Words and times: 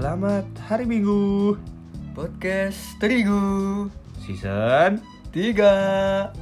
Selamat 0.00 0.48
hari 0.64 0.88
Minggu. 0.88 1.60
Podcast 2.16 2.96
Terigu. 2.96 3.84
Season 4.24 4.96
3 5.28 6.32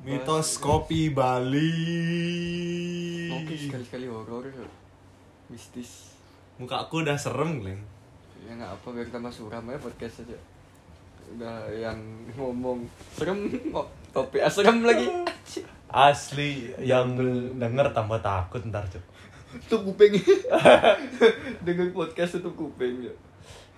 Mitos 0.00 0.56
Kopi 0.56 1.12
Bali. 1.12 1.76
Oke 3.36 3.52
sekali-sekali 3.52 4.08
horor 4.08 4.48
Mistis. 5.52 6.16
Muka 6.56 6.88
aku 6.88 7.04
udah 7.04 7.20
serem, 7.20 7.60
Leng 7.60 7.84
Ya 8.48 8.56
nggak 8.56 8.80
apa 8.80 8.96
biar 8.96 9.12
tambah 9.12 9.28
suram 9.28 9.68
ya 9.68 9.76
podcast 9.76 10.24
aja. 10.24 10.40
Udah 11.36 11.68
yang 11.68 12.00
ngomong 12.32 12.88
Serem 13.12 13.52
kok 13.52 13.92
Topik 14.16 14.40
serem 14.48 14.88
lagi 14.88 15.04
Asli 15.96 16.76
yang 16.84 17.16
denger 17.56 17.88
tambah 17.96 18.20
takut 18.20 18.60
ntar 18.68 18.84
cok 18.84 19.00
Tutup 19.56 19.88
kuping. 19.88 20.20
Dengan 21.66 21.88
podcast 21.96 22.36
tutup 22.36 22.52
kuping 22.60 23.08
ya 23.08 23.14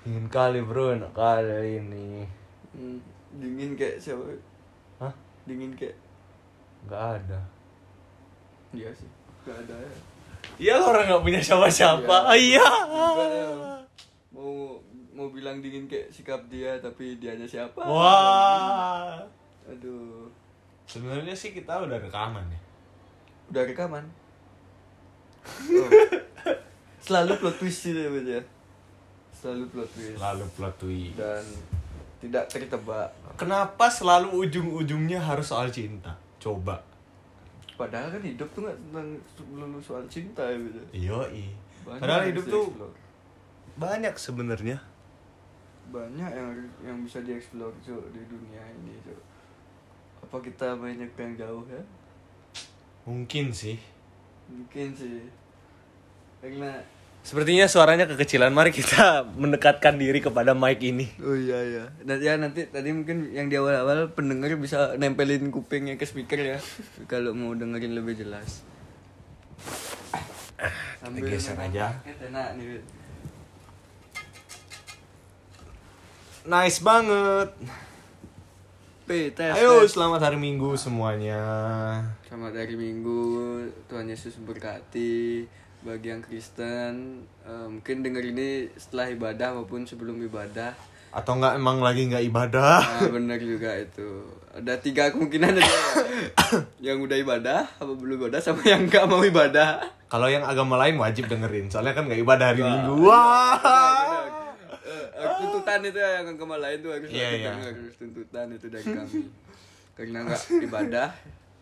Ingin 0.03 0.27
kali 0.27 0.59
bro, 0.65 0.99
enak 0.99 1.15
kali 1.15 1.79
ini. 1.79 2.27
Hmm, 2.75 2.99
Dingin 3.39 3.79
kayak 3.79 4.03
siapa? 4.03 4.25
Hah? 4.99 5.15
Dingin 5.47 5.71
kayak 5.79 5.95
Gak 6.91 7.23
ada. 7.23 7.39
Iya 8.75 8.91
sih 8.91 9.07
Gak 9.47 9.55
ada 9.69 9.77
ya. 9.79 9.93
Iya 10.59 10.75
orang 10.83 11.07
gak 11.07 11.23
punya 11.23 11.39
siapa-siapa. 11.39 12.35
Iya. 12.35 12.67
Enggak 12.67 13.29
ya. 13.31 13.49
Mau 14.35 14.83
mau 15.15 15.31
bilang 15.31 15.63
dingin 15.63 15.87
kayak 15.87 16.11
sikap 16.11 16.43
dia 16.51 16.79
tapi 16.83 17.19
dianya 17.23 17.47
siapa? 17.47 17.79
Wah. 17.83 19.23
Aduh. 19.71 20.27
Sebenarnya 20.89 21.37
sih 21.37 21.53
kita 21.53 21.85
udah 21.85 22.01
rekaman 22.01 22.49
ya 22.49 22.61
Udah 23.53 23.63
rekaman. 23.69 24.05
Oh. 25.45 25.91
Selalu 27.05 27.33
plot 27.41 27.57
twist 27.61 27.89
sih 27.89 27.93
ya, 27.93 28.09
ya. 28.09 28.43
Selalu 29.33 29.65
plot 29.73 29.91
twist 29.93 30.19
Lalu 30.19 30.45
plot 30.57 30.75
twist 30.81 31.15
dan 31.17 31.45
tidak 32.19 32.45
tertebak. 32.51 33.15
Kenapa 33.39 33.87
selalu 33.87 34.35
ujung-ujungnya 34.49 35.23
harus 35.23 35.55
soal 35.55 35.71
cinta? 35.71 36.11
Coba 36.43 36.83
Padahal 37.79 38.11
kan 38.11 38.23
hidup 38.27 38.51
tuh 38.51 38.67
nggak 38.67 38.75
tentang 38.91 39.09
melulu 39.55 39.79
soal 39.79 40.03
cinta 40.11 40.43
ya 40.43 40.59
gitu. 40.59 40.83
Banyak 41.87 42.01
Padahal 42.03 42.23
hidup 42.27 42.45
tuh 42.51 42.67
dieksplor. 42.67 42.93
banyak 43.79 44.15
sebenarnya 44.19 44.77
banyak 45.89 46.31
yang 46.35 46.51
yang 46.83 46.99
bisa 47.07 47.23
dieksplor 47.23 47.71
di 47.87 48.21
dunia 48.27 48.61
ini 48.83 48.99
Cuk. 49.07 49.21
Apa 50.23 50.37
kita 50.43 50.75
banyak 50.77 51.11
yang 51.15 51.33
jauh 51.39 51.65
ya? 51.69 51.83
Mungkin 53.09 53.55
sih 53.55 53.81
Mungkin 54.49 54.93
sih. 54.93 55.25
Karena 56.41 56.81
Sepertinya 57.25 57.67
suaranya 57.69 58.09
kekecilan 58.09 58.53
Mari 58.55 58.73
kita 58.73 59.21
mendekatkan 59.43 59.97
diri 60.01 60.21
kepada 60.23 60.57
mic 60.57 60.81
ini 60.81 61.09
Oh 61.21 61.37
iya 61.37 61.59
iya. 61.65 61.85
Nanti 62.05 62.25
ya 62.25 62.35
nanti 62.41 62.61
tadi 62.69 62.89
mungkin 62.93 63.33
yang 63.33 63.53
di 63.53 63.57
awal-awal 63.57 64.13
pendengar 64.13 64.55
bisa 64.57 64.97
nempelin 64.97 65.51
kupingnya 65.53 66.01
ke 66.01 66.05
speaker 66.09 66.41
ya 66.41 66.59
kalau 67.11 67.33
mau 67.37 67.53
dengerin 67.53 67.97
lebih 67.97 68.17
jelas. 68.17 68.65
kita 70.99 71.25
geser 71.25 71.55
aja. 71.55 71.95
Enak 72.05 72.49
nih. 72.59 72.83
Nice 76.49 76.81
banget 76.81 77.49
P, 79.09 79.33
tes, 79.33 79.57
Ayo 79.57 79.81
tes. 79.81 79.97
selamat 79.97 80.21
hari 80.21 80.37
Minggu 80.37 80.77
semuanya 80.77 81.41
Selamat 82.29 82.61
hari 82.61 82.77
Minggu. 82.77 83.65
Tuhan 83.89 84.05
Yesus 84.05 84.37
berkati 84.39 85.49
bagi 85.81 86.13
yang 86.13 86.21
Kristen. 86.21 87.25
eh, 87.41 87.67
mungkin 87.67 88.05
denger 88.05 88.21
ini 88.27 88.69
setelah 88.77 89.09
ibadah 89.09 89.57
maupun 89.57 89.89
sebelum 89.89 90.21
ibadah. 90.21 90.77
Atau 91.09 91.41
enggak 91.41 91.57
emang 91.57 91.81
lagi 91.81 92.05
nggak 92.05 92.21
ibadah 92.29 92.85
Nah, 92.85 93.09
benar 93.09 93.41
juga 93.41 93.73
itu. 93.75 94.29
Ada 94.53 94.77
tiga 94.77 95.09
kemungkinan 95.09 95.57
aja. 95.57 95.73
yang 96.87 97.01
udah 97.01 97.17
ibadah, 97.17 97.65
apa 97.65 97.93
belum 97.97 98.21
ibadah, 98.21 98.45
sama 98.45 98.61
yang 98.63 98.85
nggak 98.85 99.09
mau 99.09 99.25
ibadah. 99.25 99.81
Kalau 100.09 100.29
yang 100.29 100.41
agama 100.41 100.77
lain 100.77 100.97
wajib 100.97 101.29
dengerin 101.29 101.69
Soalnya 101.69 101.93
kan 101.93 102.09
nggak 102.09 102.21
ibadah 102.21 102.47
hari 102.49 102.61
Wah. 102.61 102.69
Minggu 102.71 102.95
Wah 103.05 103.57
Benar, 103.61 103.65
benar. 103.65 103.93
Eh, 103.93 103.98
tuntutan 105.69 105.93
itu 105.93 105.99
ya 106.01 106.11
yang 106.17 106.27
agama 106.33 106.57
lain 106.57 106.79
tuh 106.81 106.91
harus 106.97 107.09
iya. 107.13 107.29
dengar, 107.37 107.55
harus 107.69 107.95
tuntutan 108.01 108.47
itu 108.57 108.67
dari 108.73 108.87
kami. 108.89 109.21
Karena 109.93 110.19
nggak 110.25 110.43
ibadah, 110.65 111.09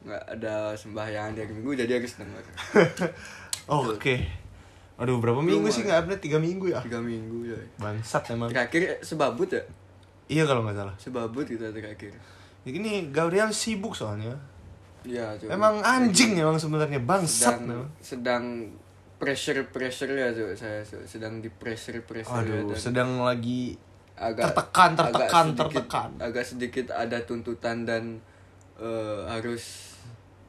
nggak 0.06 0.22
ada 0.38 0.54
sembahyang 0.78 1.34
di 1.34 1.38
hari 1.42 1.52
Minggu, 1.58 1.72
jadi 1.74 1.92
harus 1.98 2.14
dengar. 2.14 2.44
Oke 3.90 4.46
Aduh 4.96 5.20
berapa 5.20 5.44
minggu 5.44 5.68
sih 5.68 5.84
nggak 5.84 6.08
update? 6.08 6.22
Tiga 6.24 6.38
minggu 6.40 6.72
ya? 6.72 6.80
Tiga 6.80 7.04
minggu 7.04 7.52
ya. 7.52 7.58
Bangsat 7.76 8.32
emang 8.32 8.48
Terakhir 8.48 9.04
sebabut 9.04 9.52
ya? 9.52 9.60
Iya 10.26 10.48
kalau 10.48 10.64
nggak 10.64 10.76
salah 10.76 10.94
Sebabut 10.96 11.44
kita 11.44 11.68
terakhir. 11.68 12.16
Ini 12.64 13.12
Gabriel 13.12 13.52
sibuk 13.52 13.92
soalnya 13.92 14.32
Iya. 15.04 15.36
Emang 15.52 15.84
anjing 15.84 16.34
emang 16.40 16.56
sebenarnya 16.56 16.98
bangsat 16.98 17.60
sedang 17.60 17.62
memang. 17.68 17.88
sedang 18.00 18.44
pressure 19.16 19.64
pressure 19.70 20.12
ya 20.12 20.28
tuh 20.32 20.52
saya 20.52 20.84
sedang 20.84 21.40
di 21.40 21.48
pressure 21.48 22.04
pressure 22.04 22.44
ya, 22.44 22.60
Aduh, 22.60 22.74
dan 22.74 22.80
sedang 22.80 23.10
lagi 23.24 23.78
agak 24.16 24.44
tertekan, 24.46 24.90
agak 24.90 25.04
tertekan, 25.06 25.44
sedikit- 25.46 25.60
tertekan. 25.60 26.10
agak 26.18 26.44
sedikit 26.44 26.86
ada 26.90 27.18
tuntutan 27.22 27.76
dan 27.82 28.04
eh, 28.74 29.20
harus 29.26 29.92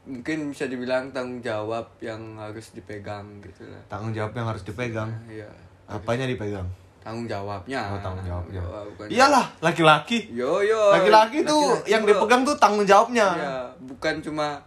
mungkin 0.03 0.49
bisa 0.49 0.65
dibilang 0.65 1.11
tanggung 1.11 1.39
jawab 1.41 1.83
yang 1.99 2.19
harus 2.35 2.71
dipegang 2.71 3.27
gitu 3.39 3.67
lah 3.67 3.83
tanggung 3.87 4.11
jawab 4.11 4.31
yang 4.31 4.47
harus 4.47 4.63
dipegang. 4.63 5.11
iya 5.27 5.47
Apanya 5.85 6.23
dipegang? 6.25 6.67
tanggung 6.97 7.23
jawabnya 7.25 7.87
Oh, 7.87 7.99
tanggung 8.01 8.19
jawabnya. 8.21 8.59
Oh, 8.61 8.83
bukan- 8.85 9.07
Iyalah, 9.07 9.47
laki-laki. 9.61 10.27
yo 10.29 10.59
yo 10.59 10.91
Laki-laki 10.91 11.39
tuh 11.41 11.79
yang 11.85 12.03
dipegang 12.03 12.43
tuh 12.43 12.51
tanggung 12.53 12.83
jawabnya. 12.83 13.27
Iya, 13.33 13.55
bukan 13.81 14.19
cuma 14.19 14.59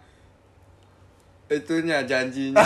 itunya 1.51 1.99
janjinya 2.03 2.63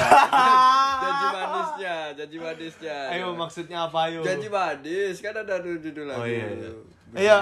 janji 1.02 1.26
manisnya 1.30 1.94
janji 2.12 2.36
manisnya 2.36 2.96
Ayo 3.10 3.32
maksudnya 3.32 3.78
apa 3.82 3.98
ayo? 4.06 4.20
janji 4.20 4.46
manis 4.46 5.16
kan 5.18 5.32
ada 5.34 5.56
judul 5.58 6.04
lagu 6.04 6.20
Oh 6.20 6.26
iya. 6.26 6.44
iya. 6.46 6.70
Benar, 7.08 7.16
Iya, 7.16 7.36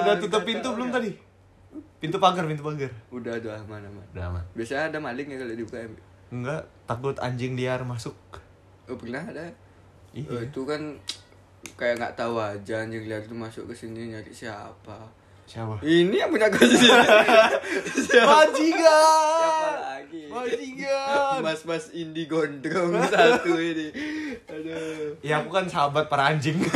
udah 0.00 0.14
tutup 0.16 0.42
pintu 0.42 0.68
belum 0.70 0.88
tadi? 0.88 1.10
Pintu 1.98 2.16
pagar, 2.16 2.46
pintu 2.46 2.62
pagar. 2.62 2.88
udah 3.10 3.32
udah 3.34 3.54
aman 3.60 3.82
aman 3.82 4.04
Udah 4.10 4.24
aman. 4.26 4.44
biasanya 4.52 4.88
ada 4.88 4.98
maling 4.98 5.26
ya 5.26 5.36
kalau 5.36 5.52
dibuka 5.52 5.76
ya 5.76 5.88
Enggak, 6.26 6.62
takut 6.84 7.16
anjing 7.18 7.52
liar 7.54 7.80
masuk. 7.82 8.16
oh 8.86 8.96
pernah 8.96 9.20
ada 9.22 9.46
Iya. 10.10 10.28
Oh, 10.28 10.40
itu 10.40 10.60
kan 10.62 10.80
kayak 11.74 11.98
nggak 11.98 12.14
tahu 12.14 12.38
aja 12.38 12.80
anjing 12.80 13.04
liar 13.04 13.20
itu 13.20 13.34
masuk 13.34 13.66
ke 13.66 13.74
sini 13.76 14.08
nyari 14.08 14.30
siapa 14.30 14.96
Siapa? 15.46 15.78
ini 15.80 16.18
yang 16.18 16.28
punya 16.28 16.50
sini 16.50 16.74
siapa 18.02 18.50
Bajingan. 18.50 19.72
lagi 19.78 20.22
Bajingan. 20.26 21.38
mas 21.38 21.62
mas 21.62 21.86
indi 21.90 22.26
gondrong 22.26 22.90
satu 23.14 23.54
ini 23.54 23.94
aduh 24.44 25.14
Ya 25.22 25.38
aku 25.38 25.50
kan 25.50 25.64
sahabat 25.64 26.06
para 26.06 26.30
anjing. 26.30 26.58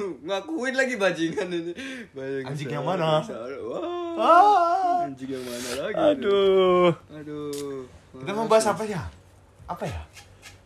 Ngakuin 0.00 0.74
lagi 0.74 0.94
bajingan 0.96 1.48
ini 1.48 1.72
Bajingan 2.10 2.48
Anjing 2.48 2.68
yang 2.70 2.82
mana? 2.82 3.20
Wah, 3.20 4.16
Ah. 4.16 5.04
anjing 5.04 5.30
yang 5.30 5.44
mana 5.44 5.70
lagi 5.78 5.94
Aduh. 5.94 6.90
aduh 7.08 7.84
Kita 8.14 8.30
mau 8.32 8.44
bahas 8.44 8.66
apa 8.66 8.82
ya? 8.82 9.02
Apa 9.64 9.84
ya? 9.84 10.02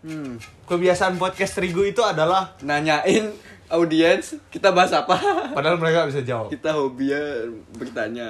Hmm. 0.04 0.36
Kebiasaan 0.68 1.16
podcast 1.16 1.56
Terigu 1.56 1.82
itu 1.82 2.04
adalah 2.04 2.52
nanyain 2.60 3.32
audiens 3.72 4.36
kita 4.52 4.70
bahas 4.70 4.92
apa 4.92 5.16
padahal 5.56 5.80
mereka 5.80 6.04
bisa 6.04 6.20
jawab. 6.20 6.52
kita 6.52 6.76
hobinya 6.76 7.48
bertanya 7.74 8.28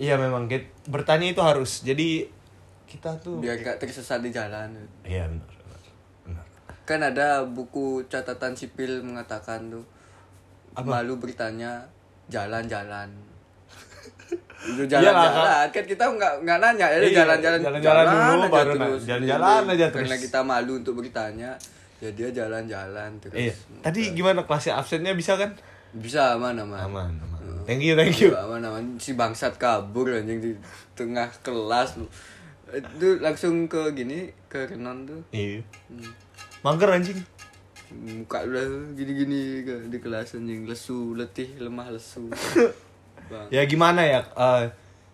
Iya 0.00 0.16
memang 0.16 0.48
Get. 0.48 0.70
bertanya 0.88 1.28
itu 1.28 1.42
harus. 1.44 1.84
Jadi 1.84 2.24
kita 2.88 3.20
tuh 3.20 3.36
biar 3.38 3.60
gak 3.60 3.76
tersesat 3.78 4.24
di 4.24 4.32
jalan 4.32 4.72
Iya 5.04 5.28
benar. 5.28 5.44
benar. 5.44 5.82
Benar. 6.24 6.44
kan 6.88 7.00
ada 7.04 7.28
buku 7.44 8.08
catatan 8.08 8.56
sipil 8.56 9.04
mengatakan 9.04 9.68
tuh 9.68 9.84
malu 10.80 11.20
bertanya 11.20 11.84
jalan-jalan 12.30 13.10
itu 14.62 14.82
Iyalah, 14.82 14.86
jalan-jalan 14.86 15.66
kan 15.70 15.84
kita 15.84 16.04
nggak 16.06 16.34
nggak 16.40 16.58
nanya 16.58 16.86
ya 16.86 16.98
Iya, 17.00 17.10
jalan-jalan 17.18 17.58
jalan-jalan 17.60 18.04
dulu, 18.04 18.20
aja 18.38 18.48
baru 18.50 18.72
terus. 18.74 19.00
Jalan-jalan 19.02 19.62
aja 19.66 19.86
terus. 19.88 20.00
karena 20.04 20.16
kita 20.20 20.40
malu 20.42 20.72
untuk 20.76 20.94
bertanya 20.94 21.50
ya 21.96 22.10
dia 22.10 22.28
jalan-jalan 22.30 23.10
terus 23.18 23.36
Iya. 23.36 23.54
Tadi 23.80 24.00
gimana 24.12 24.44
kelasnya 24.44 24.76
absennya 24.76 25.12
bisa 25.12 25.34
kan? 25.34 25.52
bisa 25.90 26.34
aman 26.34 26.54
aman 26.56 26.78
Aman, 26.82 27.12
aman. 27.18 27.40
Thank 27.62 27.82
you, 27.82 27.94
thank 27.94 28.14
you. 28.16 28.30
aman 28.32 28.62
aman 28.62 28.84
si 28.96 29.12
bangsat 29.12 29.56
kabur 29.56 30.06
anjing 30.08 30.38
di 30.38 30.52
tengah 30.92 31.26
kelas 31.40 31.96
lu 31.96 32.06
itu 32.70 33.18
langsung 33.18 33.66
ke 33.66 33.90
gini 33.92 34.30
ke 34.46 34.68
renon 34.68 35.02
tuh 35.02 35.20
Iya. 35.30 35.58
Hmm. 35.88 36.12
Mager 36.62 36.90
anjing. 36.92 37.18
muka 37.90 38.38
udah 38.40 38.62
gini-gini 38.92 39.64
ke- 39.64 39.88
di 39.88 39.98
kelas 39.98 40.36
anjing 40.36 40.62
lesu 40.62 41.12
letih 41.12 41.58
lemah 41.58 41.90
lesu 41.90 42.30
Ya 43.48 43.62
gimana 43.64 44.00
ya? 44.00 44.20
eh, 44.24 44.64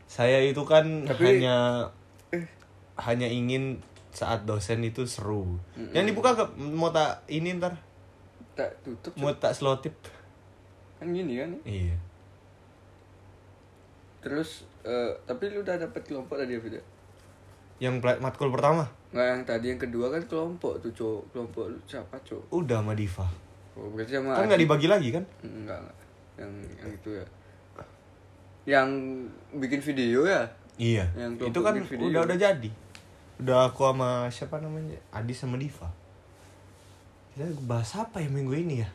saya 0.06 0.38
itu 0.40 0.62
kan 0.62 1.04
Tapi- 1.04 1.40
hanya 1.40 1.84
hanya 2.96 3.28
ingin 3.28 3.76
saat 4.10 4.42
dosen 4.42 4.80
itu 4.80 5.04
seru. 5.04 5.60
Yang 5.92 6.12
dibuka 6.12 6.32
ke, 6.32 6.44
mau 6.56 6.88
tak 6.88 7.20
ini 7.28 7.52
ntar? 7.54 7.76
Tak 8.54 8.72
tutup 8.80 9.12
mau 9.16 9.28
tak 9.32 9.52
selotip. 9.52 9.92
kan 10.96 11.12
gini 11.12 11.36
kan? 11.36 11.52
Iya. 11.62 11.92
terus 14.18 14.64
eh, 14.82 15.12
tapi 15.22 15.52
lu 15.52 15.62
udah 15.62 15.78
dapet 15.78 16.02
kelompok 16.02 16.34
tadi 16.34 16.56
apa 16.56 16.66
tidak 16.66 16.84
Yang 17.78 17.94
matkul 18.18 18.50
pertama? 18.50 18.88
Nggak 19.12 19.26
yang 19.28 19.42
tadi 19.44 19.66
yang 19.70 19.78
kedua 19.78 20.06
kan 20.08 20.22
kelompok 20.24 20.80
tuh 20.80 20.90
cowok 20.90 21.22
kelompok 21.30 21.64
lu 21.70 21.78
siapa 21.84 22.16
cowok 22.24 22.48
udah 22.50 22.80
sama 22.80 22.96
Diva. 22.96 23.26
oh, 23.76 23.86
berarti 23.92 24.16
sama 24.16 24.34
Kan 24.34 24.48
nggak 24.48 24.62
dibagi 24.64 24.88
lagi 24.88 25.08
kan? 25.14 25.24
enggak 25.44 25.78
enggak. 25.78 25.96
Yang 26.36 26.50
yang 26.74 26.90
itu 26.90 27.10
ya 27.12 27.26
yang 28.66 28.88
bikin 29.54 29.80
video 29.80 30.26
ya 30.26 30.44
Iya. 30.76 31.08
Yang 31.16 31.48
itu 31.48 31.58
kan 31.64 31.72
video. 31.80 32.04
udah 32.12 32.20
udah 32.28 32.36
jadi. 32.36 32.70
Udah 33.40 33.72
aku 33.72 33.88
sama 33.88 34.28
siapa 34.28 34.60
namanya? 34.60 34.96
Adi 35.08 35.32
sama 35.32 35.56
Diva. 35.56 35.88
Kita 37.32 37.48
bahas 37.64 37.96
apa 37.96 38.20
ya 38.20 38.28
minggu 38.28 38.52
ini 38.52 38.84
ya? 38.84 38.88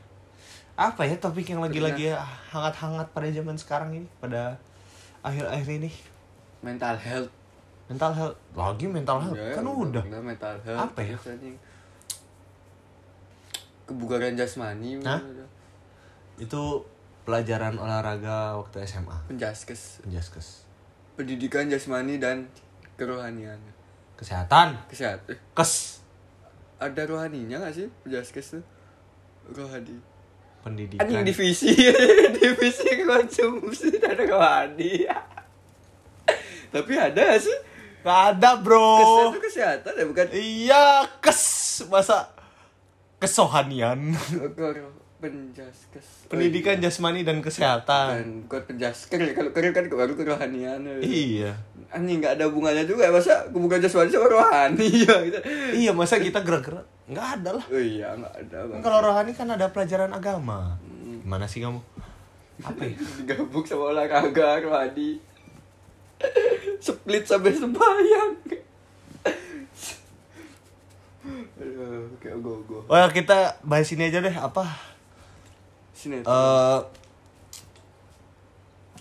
Apa 0.77 1.09
ya 1.09 1.17
topik 1.17 1.49
yang 1.49 1.57
lagi-lagi 1.61 2.13
hangat-hangat 2.53 3.09
pada 3.13 3.27
zaman 3.33 3.57
sekarang 3.57 3.97
ini, 3.97 4.07
pada 4.21 4.61
akhir-akhir 5.25 5.81
ini? 5.81 5.91
mental 6.61 6.93
health 6.93 7.29
Mental 7.89 8.13
health. 8.13 8.37
Lagi 8.53 8.85
mental 8.85 9.17
health. 9.17 9.35
Ya, 9.35 9.57
kan 9.57 9.65
udah. 9.65 10.03
udah 10.05 10.21
mental 10.21 10.55
health 10.61 10.79
Apa 10.85 11.01
ya? 11.01 11.17
kebugaran 13.89 14.39
jasmani 14.39 15.03
Hah? 15.03 15.19
Itu 16.39 16.85
pelajaran 17.31 17.73
olahraga 17.73 18.59
waktu 18.59 18.83
SMA. 18.83 19.15
penjaskes 19.25 20.03
Penjaskes. 20.03 20.67
pendidikan 21.15 21.65
jasmani 21.65 22.19
dan 22.19 22.51
kerohanian 22.93 23.55
Kesehatan. 24.13 24.75
kesehatan 24.85 25.31
eh, 25.31 25.39
Kes. 25.51 26.03
ada 26.77 27.01
rohaninya 27.03 27.61
gak 27.61 27.73
sih 27.73 27.87
penjaskes 28.03 28.59
tuh 28.59 28.63
rohani 29.49 29.95
Pendidikan. 30.59 31.01
anjing 31.01 31.23
divisi 31.23 31.71
divisi 32.37 32.89
konsumsi 33.01 33.95
dan 33.95 34.19
rohani 34.19 35.07
tapi 36.75 36.93
ada 36.93 37.31
gak 37.31 37.41
sih 37.41 37.57
Gak 38.01 38.21
ada 38.33 38.57
bro. 38.57 38.97
kesehatan 38.97 39.29
itu 39.29 39.39
kesehatan 39.39 39.91
ya 39.93 40.05
bukan 40.05 40.27
Iya, 40.33 40.85
kes 41.17 41.43
masa 41.87 42.33
kesohanian. 43.17 44.17
Penjaskes 45.21 46.25
Pendidikan 46.25 46.77
jasmani 46.77 47.21
dan 47.21 47.39
kesehatan. 47.39 48.07
dan 48.11 48.27
bukan 48.43 48.61
penjasker 48.65 49.21
ya. 49.21 49.31
kalau 49.31 49.51
keren 49.51 49.69
kan 49.69 49.85
baru 49.85 50.13
kerohanian 50.13 50.81
ya. 50.81 50.95
Iya. 50.99 51.51
anjing 51.87 52.17
nggak 52.19 52.35
ada 52.35 52.47
hubungannya 52.47 52.83
juga 52.83 53.07
masa 53.07 53.45
kebukaan 53.45 53.77
jasmani 53.79 54.09
sama 54.09 54.27
rohani 54.27 54.87
ya 55.05 55.15
gitu 55.21 55.37
Iya, 55.77 55.91
masa 55.91 56.17
kita 56.17 56.39
gerak-gerak? 56.39 56.81
Nggak 57.05 57.27
ada 57.37 57.49
lah. 57.53 57.65
oh 57.65 57.77
iya 57.77 58.09
nggak 58.11 58.33
ada 58.39 58.57
Kan 58.59 58.67
bang 58.67 58.81
kalau 58.81 58.99
rohani 59.03 59.31
kan 59.31 59.47
ada 59.47 59.67
pelajaran 59.67 60.09
agama. 60.09 60.75
Gimana 61.21 61.45
sih 61.45 61.61
kamu? 61.61 61.77
Apa 62.61 62.81
ya? 62.81 62.95
digabung 63.19 63.61
sama 63.61 63.93
olahraga 63.93 64.57
rohani 64.59 65.21
split 66.81 67.23
sampai 67.23 67.51
sembahyang 67.51 68.33
Aduh, 71.55 72.09
kayak 72.17 72.37
go-go 72.39 72.81
Oh, 72.83 72.95
ya, 72.95 73.05
kita 73.07 73.61
bahas 73.61 73.85
ini 73.87 74.09
aja 74.09 74.17
deh. 74.19 74.33
Apa? 74.33 74.65
Sinetron. 76.01 76.33
Eh, 76.33 76.79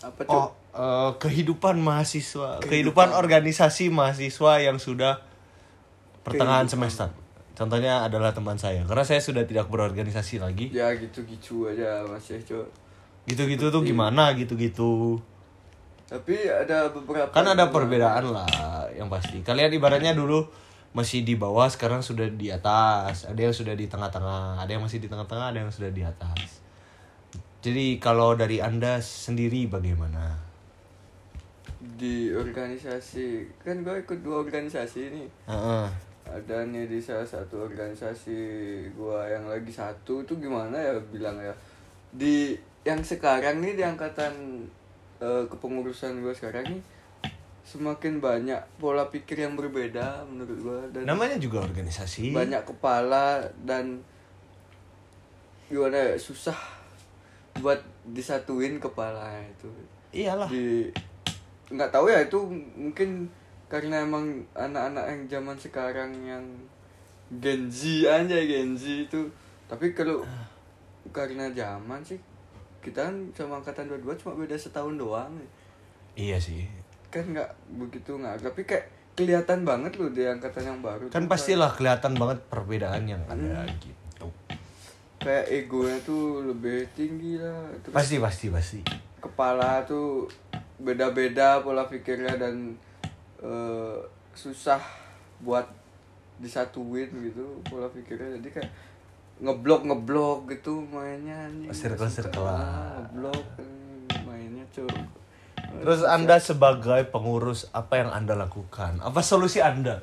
apa 0.01 0.21
oh, 0.29 0.49
eh, 0.77 1.11
kehidupan 1.17 1.81
mahasiswa, 1.81 2.61
kehidupan. 2.61 3.17
organisasi 3.17 3.89
mahasiswa 3.89 4.61
yang 4.61 4.77
sudah 4.77 5.25
pertengahan 6.21 6.69
Kehidupan. 6.69 6.89
semester. 6.93 7.09
Contohnya 7.57 8.05
adalah 8.09 8.33
teman 8.33 8.57
saya, 8.57 8.81
karena 8.89 9.05
saya 9.05 9.21
sudah 9.21 9.45
tidak 9.45 9.69
berorganisasi 9.69 10.41
lagi. 10.41 10.73
ya 10.73 10.93
gitu-gitu 10.97 11.69
aja 11.69 12.05
masih 12.09 12.41
cok 12.41 12.65
Gitu-gitu 13.29 13.69
tuh 13.69 13.85
gimana 13.85 14.33
gitu-gitu. 14.33 15.21
tapi 16.09 16.49
ada 16.49 16.91
beberapa 16.91 17.31
Kan 17.31 17.47
ada 17.47 17.71
perbedaan 17.71 18.33
lah 18.35 18.89
yang 18.97 19.07
pasti. 19.13 19.45
Kalian 19.47 19.71
ibaratnya 19.71 20.11
dulu 20.17 20.43
masih 20.91 21.23
di 21.23 21.39
bawah, 21.39 21.71
sekarang 21.71 22.03
sudah 22.03 22.27
di 22.27 22.51
atas. 22.51 23.31
Ada 23.31 23.41
yang 23.47 23.55
sudah 23.55 23.75
di 23.79 23.87
tengah-tengah, 23.87 24.59
ada 24.59 24.71
yang 24.71 24.83
masih 24.83 24.99
di 24.99 25.07
tengah-tengah, 25.07 25.55
ada 25.55 25.59
yang 25.63 25.71
sudah 25.71 25.93
di 25.95 26.03
atas. 26.03 26.60
Jadi 27.61 28.01
kalau 28.01 28.33
dari 28.33 28.59
Anda 28.59 28.99
sendiri 28.99 29.69
bagaimana? 29.69 30.49
di 31.81 32.33
organisasi 32.33 33.45
kan 33.61 33.81
gue 33.81 34.05
ikut 34.05 34.21
dua 34.21 34.41
organisasi 34.41 35.01
nih 35.13 35.29
Heeh. 35.49 35.87
ada 36.29 36.65
nih 36.65 36.89
di 36.89 36.97
salah 36.97 37.25
satu 37.25 37.69
organisasi 37.69 38.37
gua 38.93 39.25
yang 39.25 39.45
lagi 39.45 39.69
satu 39.69 40.21
itu 40.21 40.33
gimana 40.37 40.77
ya 40.77 40.97
bilang 41.09 41.37
ya 41.37 41.53
di 42.09 42.57
yang 42.85 43.01
sekarang 43.01 43.61
nih 43.61 43.77
di 43.77 43.85
angkatan 43.85 44.33
eh, 45.21 45.45
kepengurusan 45.49 46.21
gua 46.21 46.33
sekarang 46.33 46.69
nih 46.69 46.81
semakin 47.65 48.21
banyak 48.21 48.61
pola 48.77 49.09
pikir 49.09 49.41
yang 49.41 49.57
berbeda 49.57 50.25
menurut 50.25 50.57
gua 50.61 50.81
dan 50.93 51.05
Namanya 51.05 51.37
juga 51.37 51.65
organisasi. 51.65 52.33
banyak 52.33 52.65
kepala 52.65 53.41
dan 53.65 54.01
gimana 55.69 55.97
ya 55.97 56.17
susah 56.17 56.57
buat 57.61 57.81
disatuin 58.07 58.77
kepala 58.77 59.29
itu 59.41 59.69
Iyalah. 60.11 60.49
di 60.49 60.91
nggak 61.69 61.91
tahu 61.91 62.09
ya 62.09 62.19
itu 62.21 62.39
mungkin 62.75 63.31
karena 63.67 64.03
emang 64.03 64.27
anak-anak 64.53 65.05
yang 65.07 65.23
zaman 65.31 65.55
sekarang 65.55 66.11
yang 66.21 66.43
Gen 67.33 67.71
Z 67.71 67.81
aja 68.03 68.35
Gen 68.37 68.75
Z 68.75 68.83
itu 69.07 69.23
tapi 69.67 69.93
kalau 69.93 70.27
karena 71.17 71.47
zaman 71.51 72.03
sih 72.03 72.19
kita 72.81 73.05
kan 73.05 73.15
sama 73.31 73.57
angkatan 73.57 73.87
22 73.87 74.19
cuma 74.19 74.33
beda 74.37 74.57
setahun 74.57 74.97
doang 74.97 75.31
Iya 76.13 76.37
sih. 76.37 76.67
kan 77.07 77.23
nggak 77.25 77.51
begitu 77.77 78.15
nggak 78.15 78.41
tapi 78.41 78.63
kayak 78.65 78.87
kelihatan 79.13 79.63
banget 79.63 79.95
loh 79.95 80.09
di 80.09 80.23
angkatan 80.23 80.65
yang 80.65 80.81
baru 80.81 81.07
Kan 81.07 81.27
pastilah 81.27 81.71
kelihatan 81.71 82.15
banget 82.15 82.39
perbedaan 82.47 83.05
yang 83.05 83.23
ada 83.25 83.63
Hmm. 83.63 83.79
gitu. 83.79 84.00
Kayak 85.21 85.47
egonya 85.53 86.01
tuh 86.01 86.49
lebih 86.49 86.89
tinggi 86.97 87.37
lah 87.37 87.69
terus 87.85 87.93
Pasti 87.93 88.17
pasti 88.17 88.47
pasti. 88.49 88.81
kepala 89.21 89.85
tuh 89.85 90.25
beda-beda 90.81 91.61
pola 91.61 91.85
pikirnya 91.85 92.41
dan 92.41 92.73
eh, 93.39 93.97
susah 94.33 94.81
buat 95.45 95.69
disatuin 96.41 97.13
gitu 97.21 97.61
pola 97.69 97.93
pikirnya 97.93 98.41
jadi 98.41 98.49
kayak 98.49 98.71
ngeblok 99.41 99.85
ngeblok 99.85 100.39
gitu 100.51 100.85
mainnya 100.85 101.49
anjing. 101.49 101.69
Circle-circle 101.69 102.41
Suka, 102.41 102.45
lah. 102.45 103.05
ngeblok 103.05 103.45
mainnya 104.25 104.65
cuy 104.73 104.89
Terus 105.71 106.03
Anda 106.03 106.37
sebagai 106.37 107.09
pengurus 107.09 107.69
apa 107.71 108.01
yang 108.01 108.11
Anda 108.11 108.35
lakukan? 108.35 108.99
Apa 109.01 109.23
solusi 109.23 109.63
Anda? 109.63 110.03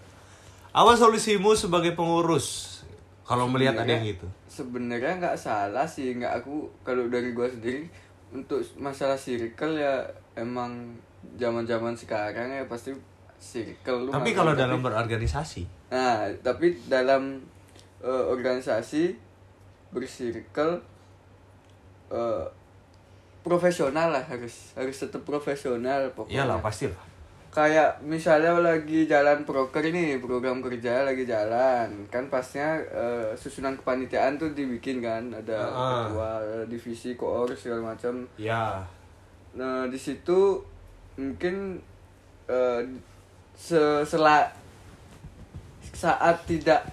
Apa 0.72 0.96
solusimu 0.96 1.54
sebagai 1.54 1.92
pengurus? 1.92 2.80
Kalau 3.28 3.52
melihat 3.52 3.76
ada 3.76 3.90
yang 3.90 4.06
gitu. 4.08 4.26
Sebenarnya 4.58 5.22
nggak 5.22 5.38
salah 5.38 5.86
sih 5.86 6.18
nggak 6.18 6.42
aku 6.42 6.66
kalau 6.82 7.06
dari 7.14 7.38
gua 7.38 7.46
sendiri 7.46 7.86
untuk 8.34 8.60
masalah 8.82 9.14
circle 9.14 9.78
ya 9.78 10.02
emang 10.34 10.98
zaman-zaman 11.38 11.94
sekarang 11.94 12.50
ya 12.50 12.66
pasti 12.66 12.92
circle 13.38 14.08
lu 14.08 14.10
Tapi 14.10 14.34
kalau 14.34 14.58
dalam 14.58 14.82
berorganisasi, 14.82 15.64
Nah, 15.94 16.26
tapi 16.42 16.74
dalam 16.90 17.38
eh, 18.02 18.24
organisasi 18.34 19.14
bersirkel 19.94 20.82
eh, 22.10 22.46
profesional 23.46 24.12
lah 24.12 24.24
harus 24.28 24.76
harus 24.76 24.98
tetap 25.00 25.24
profesional 25.24 26.12
pokoknya. 26.12 26.44
iyalah 26.44 26.60
pastilah. 26.60 27.00
Kayak 27.58 28.06
misalnya 28.06 28.54
lagi 28.56 29.04
jalan 29.04 29.42
proker 29.42 29.82
ini 29.82 30.22
program 30.22 30.62
kerja 30.62 31.02
lagi 31.02 31.26
jalan 31.26 31.90
kan 32.08 32.30
pastinya 32.30 32.78
eh, 32.86 33.34
susunan 33.34 33.74
kepanitiaan 33.74 34.38
tuh 34.38 34.54
dibikin 34.54 35.02
kan 35.02 35.26
ada 35.32 35.66
Ah. 35.66 36.06
ketua 36.06 36.30
divisi 36.66 37.18
koor 37.18 37.50
segala 37.52 37.92
macam 37.92 38.30
Ya. 38.38 38.86
Nah, 39.52 39.90
di 39.90 39.98
situ 39.98 40.62
mungkin 41.16 41.82
se- 43.56 44.06
sela 44.06 44.46
saat 45.92 46.38
tidak 46.46 46.86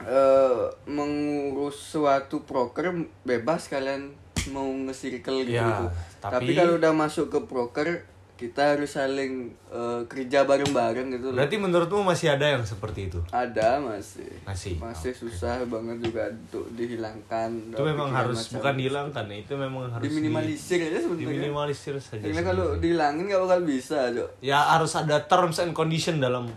eh, 0.00 0.64
mengurus 0.86 1.92
suatu 1.92 2.40
proker 2.42 2.92
bebas 3.22 3.68
kalian 3.68 4.08
mau 4.46 4.64
nge-circle 4.82 5.44
gitu, 5.44 5.52
Ya, 5.54 5.64
gitu. 5.70 5.84
tapi- 6.18 6.32
Tapi, 6.34 6.52
kalau 6.54 6.74
udah 6.76 6.92
masuk 6.92 7.28
ke 7.28 7.40
proker 7.42 7.88
kita 8.34 8.74
harus 8.74 8.90
saling 8.90 9.46
eh, 9.68 10.02
kerja 10.04 10.42
bareng-bareng 10.42 11.06
gitu 11.08 11.30
loh. 11.30 11.38
Berarti 11.38 11.54
menurutmu 11.54 12.02
masih 12.02 12.30
ada 12.30 12.50
yang 12.50 12.62
seperti 12.62 13.06
itu? 13.06 13.22
Ada 13.28 13.78
masih. 13.78 14.26
Masih, 14.42 14.74
Masih 14.76 15.10
oke. 15.10 15.20
susah 15.22 15.62
banget 15.64 16.02
juga 16.02 16.26
untuk 16.26 16.66
dihilangkan. 16.72 17.50
Itu 17.70 17.80
memang 17.80 18.10
harus 18.10 18.36
macam 18.40 18.54
bukan 18.58 18.72
itu. 18.72 18.80
dihilangkan 18.80 19.24
ya, 19.24 19.36
itu 19.38 19.52
memang 19.54 19.82
harus 19.88 20.02
di- 20.02 20.10
diminimalisir 20.10 20.78
aja 20.82 20.98
sebenarnya. 20.98 21.22
diminimalisir 21.24 21.94
saja. 21.96 22.22
Karena 22.22 22.42
kalau 22.42 22.66
dihilangin 22.76 23.24
gak 23.26 23.40
bakal 23.40 23.60
bisa, 23.62 23.98
Cok. 24.10 24.28
ya 24.40 24.58
harus 24.68 24.92
ada 24.92 25.16
terms 25.22 25.58
and 25.58 25.70
condition 25.70 26.18
dalam 26.18 26.50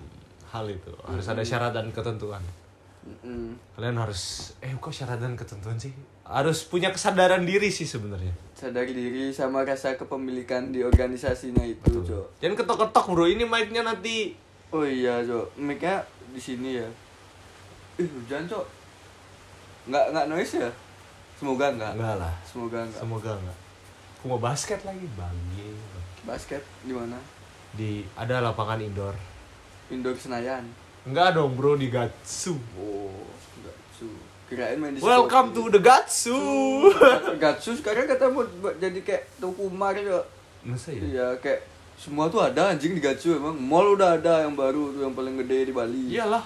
hal 0.48 0.66
itu 0.66 0.90
harus 1.04 1.28
ada 1.28 1.44
syarat 1.44 1.70
dan 1.72 1.92
ketentuan 1.92 2.40
Mm-mm. 3.04 3.52
kalian 3.74 3.96
harus 3.96 4.52
eh 4.58 4.72
kok 4.74 4.90
syarat 4.90 5.16
dan 5.18 5.36
ketentuan 5.36 5.76
sih 5.76 5.92
harus 6.28 6.68
punya 6.68 6.92
kesadaran 6.92 7.48
diri 7.48 7.72
sih 7.72 7.88
sebenarnya. 7.88 8.36
Sadar 8.58 8.84
diri 8.90 9.32
sama 9.32 9.64
rasa 9.64 9.96
kepemilikan 9.96 10.74
di 10.74 10.84
organisasinya 10.84 11.64
itu 11.64 12.04
cok. 12.04 12.42
Jangan 12.44 12.56
ketok-ketok 12.58 13.06
bro. 13.14 13.26
Ini 13.30 13.46
mic-nya 13.48 13.86
nanti. 13.86 14.36
Oh 14.74 14.84
iya 14.84 15.24
cok. 15.24 15.56
Mic-nya 15.56 16.04
di 16.34 16.42
sini 16.42 16.82
ya. 16.82 16.88
Ih 18.02 18.10
hujan 18.10 18.50
cok. 18.50 18.66
Nggak 19.88 20.06
nggak 20.12 20.26
noise 20.28 20.54
ya? 20.60 20.72
Semoga 21.40 21.72
nggak. 21.72 21.94
Enggak 21.96 22.16
lah. 22.20 22.34
Semoga 22.44 22.80
nggak. 22.84 23.02
Semoga 23.02 23.32
enggak 23.38 23.58
aku 24.18 24.36
mau 24.36 24.42
basket 24.42 24.82
lagi 24.82 25.08
bagi 25.14 25.72
basket 26.28 26.60
di 26.84 26.92
mana? 26.92 27.16
Di 27.72 28.04
ada 28.18 28.44
lapangan 28.44 28.82
indoor. 28.82 29.16
Indoor 29.88 30.20
senayan. 30.20 30.68
Enggak 31.08 31.38
dong 31.38 31.56
bro. 31.56 31.80
Di 31.80 31.88
Gatsu. 31.88 32.60
Oh 32.76 33.14
nggak 33.64 33.78
su 33.96 34.10
kirain 34.48 34.80
main 34.80 34.96
di 34.96 35.04
welcome 35.04 35.52
to 35.52 35.68
the 35.68 35.78
Gatsu. 35.78 36.40
Gatsu 37.44 37.76
sekarang 37.76 38.08
kata 38.08 38.32
mau 38.32 38.48
jadi 38.76 39.00
kayak 39.00 39.24
Tokumar 39.38 39.92
cok 39.94 40.26
masa 40.64 40.92
ya 40.92 41.04
iya 41.04 41.28
kayak 41.38 41.64
semua 41.96 42.28
tuh 42.28 42.40
ada 42.40 42.72
anjing 42.72 42.94
di 42.94 43.02
Gatsu 43.02 43.36
emang 43.36 43.56
mall 43.56 43.94
udah 43.94 44.16
ada 44.16 44.44
yang 44.44 44.56
baru 44.56 44.92
tuh 44.92 45.02
yang 45.04 45.14
paling 45.14 45.36
gede 45.44 45.68
di 45.68 45.74
Bali. 45.74 46.14
Iyalah. 46.14 46.46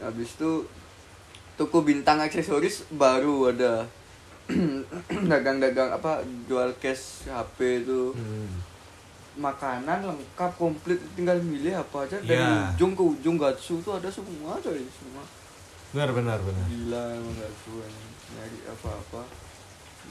Habis 0.00 0.32
itu 0.32 0.64
toko 1.54 1.82
bintang 1.82 2.18
aksesoris 2.18 2.88
baru 2.88 3.52
ada. 3.52 3.84
Dagang-dagang 5.30 5.92
apa 5.92 6.20
jual 6.46 6.72
cash 6.78 7.26
HP 7.26 7.84
itu. 7.84 8.12
Hmm. 8.12 8.70
makanan 9.32 10.04
lengkap 10.04 10.60
komplit 10.60 11.00
tinggal 11.16 11.40
milih 11.40 11.72
apa 11.74 12.04
aja. 12.04 12.20
Dari 12.20 12.36
Ya. 12.36 12.68
ujung 12.68 12.92
ke 12.92 13.00
ujung 13.00 13.40
Gatsu 13.40 13.80
tuh 13.80 13.96
ada 13.96 14.12
semua 14.12 14.60
coy 14.60 14.76
semua 14.92 15.24
benar 15.92 16.08
benar 16.10 16.38
benar. 16.40 16.66
Gila 16.66 17.02
emang 17.14 17.34
nyari 17.36 18.58
apa-apa. 18.68 19.22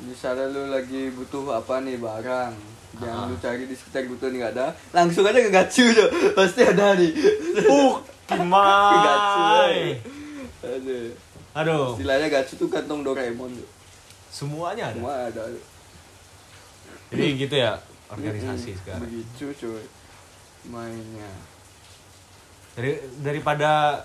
Misalnya 0.05 0.45
lu 0.49 0.69
lagi 0.69 1.09
butuh 1.11 1.51
apa 1.51 1.81
nih 1.81 1.97
barang. 1.97 2.53
Yang 3.01 3.17
Ah. 3.17 3.25
lu 3.25 3.35
cari 3.39 3.63
di 3.65 3.75
sekitar 3.75 4.05
butuh 4.05 4.27
nggak 4.29 4.51
ada. 4.55 4.67
Langsung 4.93 5.25
aja 5.25 5.39
ke 5.39 5.49
Gatsu 5.49 5.89
tuh 5.91 6.07
pasti 6.37 6.61
ada 6.61 6.93
nih. 6.95 7.11
Uh 7.65 7.97
ke 8.27 8.35
Gatsu 8.37 9.39
Kimai 9.41 9.75
Aduh. 10.61 11.07
aduh. 11.51 11.87
Istilahnya 11.97 12.27
Gatsu 12.29 12.53
tuh 12.55 12.69
kantong 12.69 13.01
Doraemon 13.01 13.51
tuh. 13.51 13.69
semuanya 14.31 14.91
ada? 14.91 14.95
Semua 14.95 15.15
ada 15.27 15.43
jadi 17.11 17.27
gitu 17.35 17.55
ya 17.59 17.75
organisasi 18.07 18.71
sekarang. 18.79 19.03
Begitu 19.03 19.51
cuy 19.59 19.83
mainnya. 20.71 21.27
Dari 22.71 22.95
daripada 23.19 23.99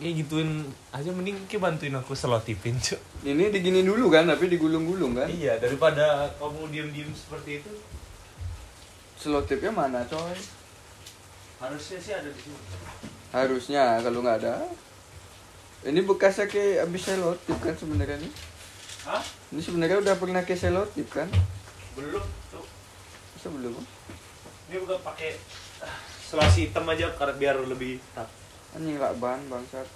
ya 0.00 0.08
gituin 0.16 0.64
aja 0.96 1.12
mending 1.12 1.36
ki 1.44 1.60
bantuin 1.60 1.92
aku 1.92 2.16
selotipin 2.16 2.80
cuy 2.80 2.96
ini 3.20 3.52
digini 3.52 3.84
dulu 3.84 4.08
kan 4.08 4.24
tapi 4.24 4.48
digulung-gulung 4.48 5.12
kan? 5.12 5.28
Iya 5.28 5.60
daripada 5.60 6.24
kamu 6.40 6.72
diem 6.72 6.88
diem 6.88 7.10
seperti 7.12 7.60
itu. 7.60 7.72
Selotipnya 9.20 9.68
mana 9.68 10.00
coy? 10.08 10.40
Harusnya 11.60 12.00
sih 12.00 12.16
ada 12.16 12.32
di 12.32 12.40
sini. 12.40 12.56
Harusnya 13.28 14.00
kalau 14.00 14.24
nggak 14.24 14.40
ada. 14.40 14.64
Ini 15.84 16.00
bekasnya 16.08 16.48
kayak 16.48 16.88
abis 16.88 17.12
selotip 17.12 17.56
kan 17.60 17.76
sebenarnya 17.76 18.16
nih? 18.20 18.32
Hah? 19.00 19.24
ini 19.52 19.60
sebenarnya 19.64 19.96
udah 20.00 20.14
pernah 20.16 20.40
kayak 20.44 20.60
selotip 20.60 21.08
kan? 21.12 21.28
Belum 21.92 22.24
tuh 22.48 22.64
masa 23.36 23.48
belum? 23.52 23.76
Ini 24.72 24.76
bukan 24.80 25.00
pakai 25.04 25.36
ah, 25.84 25.96
selasi 26.24 26.72
hitam 26.72 26.88
aja 26.88 27.12
karena 27.16 27.36
biar 27.36 27.56
lebih 27.68 28.00
tak 28.16 28.28
anjing 28.76 28.98
lakban 29.02 29.40
bangsat. 29.50 29.88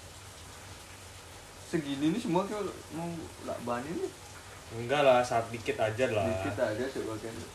Segini 1.71 2.15
nih 2.15 2.21
semua 2.21 2.47
kayak 2.47 2.67
mau 2.95 3.11
lakban 3.47 3.83
ini. 3.87 4.07
Enggak 4.75 5.07
lah 5.07 5.23
saat 5.23 5.47
dikit 5.55 5.79
aja 5.79 6.07
lah. 6.11 6.27
Dikit 6.27 6.59
aja 6.59 6.85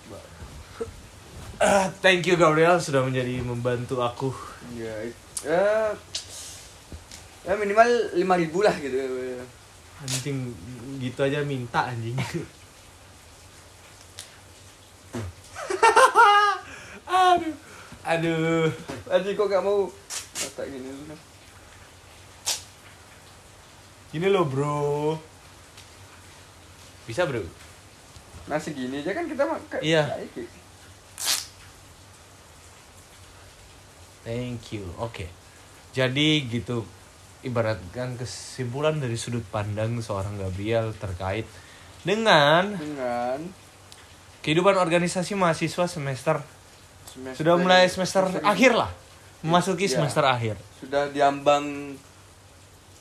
Mbak. 0.08 0.24
Ah, 1.60 1.92
thank 2.04 2.24
you 2.24 2.40
Gabriel 2.40 2.80
sudah 2.80 3.04
menjadi 3.04 3.44
membantu 3.44 4.00
aku. 4.00 4.32
Ya 4.80 4.96
ya 5.44 5.96
ya 7.48 7.56
minimal 7.56 8.16
lima 8.16 8.36
ribu 8.40 8.64
lah 8.64 8.76
gitu. 8.80 8.96
Anjing 10.00 10.56
gitu 11.04 11.20
aja 11.24 11.44
minta 11.44 11.92
anjing. 11.92 12.16
Aduh. 17.10 17.56
Aduh. 18.08 18.72
Aji 19.10 19.34
kok 19.34 19.50
gak 19.50 19.66
mau 19.66 19.90
masak 20.60 20.76
gini 20.76 20.92
dulu 20.92 21.16
gini 24.10 24.28
loh 24.28 24.44
bro. 24.44 25.16
Bisa 27.08 27.24
bro? 27.24 27.40
Nah 28.52 28.60
segini 28.60 29.00
aja 29.00 29.16
kan 29.16 29.24
kita 29.30 29.48
makan 29.48 29.80
Iya. 29.80 30.20
thank 34.28 34.76
you. 34.76 34.84
Oke. 35.00 35.32
Jadi 35.96 36.44
gitu 36.52 36.84
ibaratkan 37.46 38.20
kesimpulan 38.20 39.00
dari 39.00 39.16
sudut 39.16 39.48
pandang 39.48 39.96
seorang 40.04 40.36
Gabriel 40.36 40.92
terkait 41.00 41.48
dengan 42.04 42.76
Dengan 42.76 43.40
kehidupan 44.44 44.76
organisasi 44.76 45.40
mahasiswa 45.40 45.88
semester 45.88 46.44
semester 47.08 47.40
sudah 47.40 47.56
mulai 47.60 47.88
semester 47.88 48.28
semester 48.28 48.44
akhir 48.44 48.72
lah 48.76 48.92
memasuki 49.42 49.86
Iya. 49.86 49.94
semester 49.98 50.22
akhir. 50.22 50.56
Sudah 50.78 51.08
diambang 51.08 51.96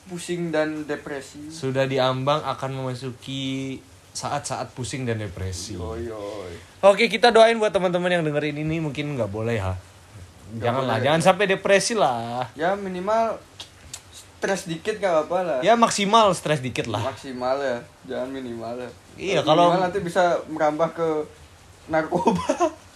pusing 0.07 0.49
dan 0.49 0.83
depresi. 0.83 1.49
Sudah 1.49 1.85
diambang 1.85 2.41
akan 2.41 2.71
memasuki 2.75 3.77
saat-saat 4.11 4.73
pusing 4.73 5.05
dan 5.05 5.19
depresi. 5.19 5.75
Yoi, 5.75 6.09
yoi. 6.09 6.55
oke 6.81 7.05
kita 7.07 7.29
doain 7.29 7.55
buat 7.55 7.71
teman-teman 7.71 8.11
yang 8.11 8.23
dengerin 8.23 8.57
ini 8.57 8.79
mungkin 8.79 9.15
nggak 9.15 9.29
boleh 9.29 9.59
ya 9.59 9.75
janganlah 10.57 10.97
boleh. 10.97 11.05
jangan 11.05 11.21
sampai 11.23 11.45
depresi 11.47 11.93
lah. 11.93 12.49
Ya 12.55 12.73
minimal 12.73 13.37
stres 14.11 14.65
dikit 14.65 14.97
gak 14.97 15.13
apa-apa 15.13 15.39
lah. 15.45 15.61
Ya 15.61 15.75
maksimal 15.75 16.33
stres 16.33 16.59
dikit 16.59 16.87
lah. 16.87 17.03
Maksimal 17.05 17.59
ya 17.59 17.79
Jangan 18.09 18.31
minimal 18.33 18.75
ya. 18.79 18.91
Iya, 19.15 19.39
Kalau 19.43 19.45
kalau- 19.45 19.67
minimal 19.69 19.85
nanti 19.85 20.01
bisa 20.01 20.23
merambah 20.47 20.89
ke 20.95 21.09
narkoba 21.87 22.47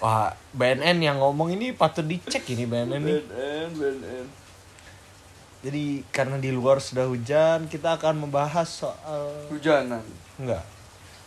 wah 0.00 0.32
BNN 0.52 0.98
yang 0.98 1.16
ngomong 1.20 1.52
ini 1.52 1.72
patut 1.72 2.02
dicek 2.02 2.42
ini 2.50 2.64
BNN 2.64 3.00
nih 3.00 3.16
BNN 3.20 3.68
BNN 3.76 4.26
jadi 5.60 5.84
karena 6.08 6.40
di 6.40 6.48
luar 6.48 6.80
sudah 6.80 7.04
hujan 7.04 7.68
kita 7.68 8.00
akan 8.00 8.24
membahas 8.24 8.64
soal 8.64 9.28
Hujanan 9.52 10.00
enggak 10.40 10.64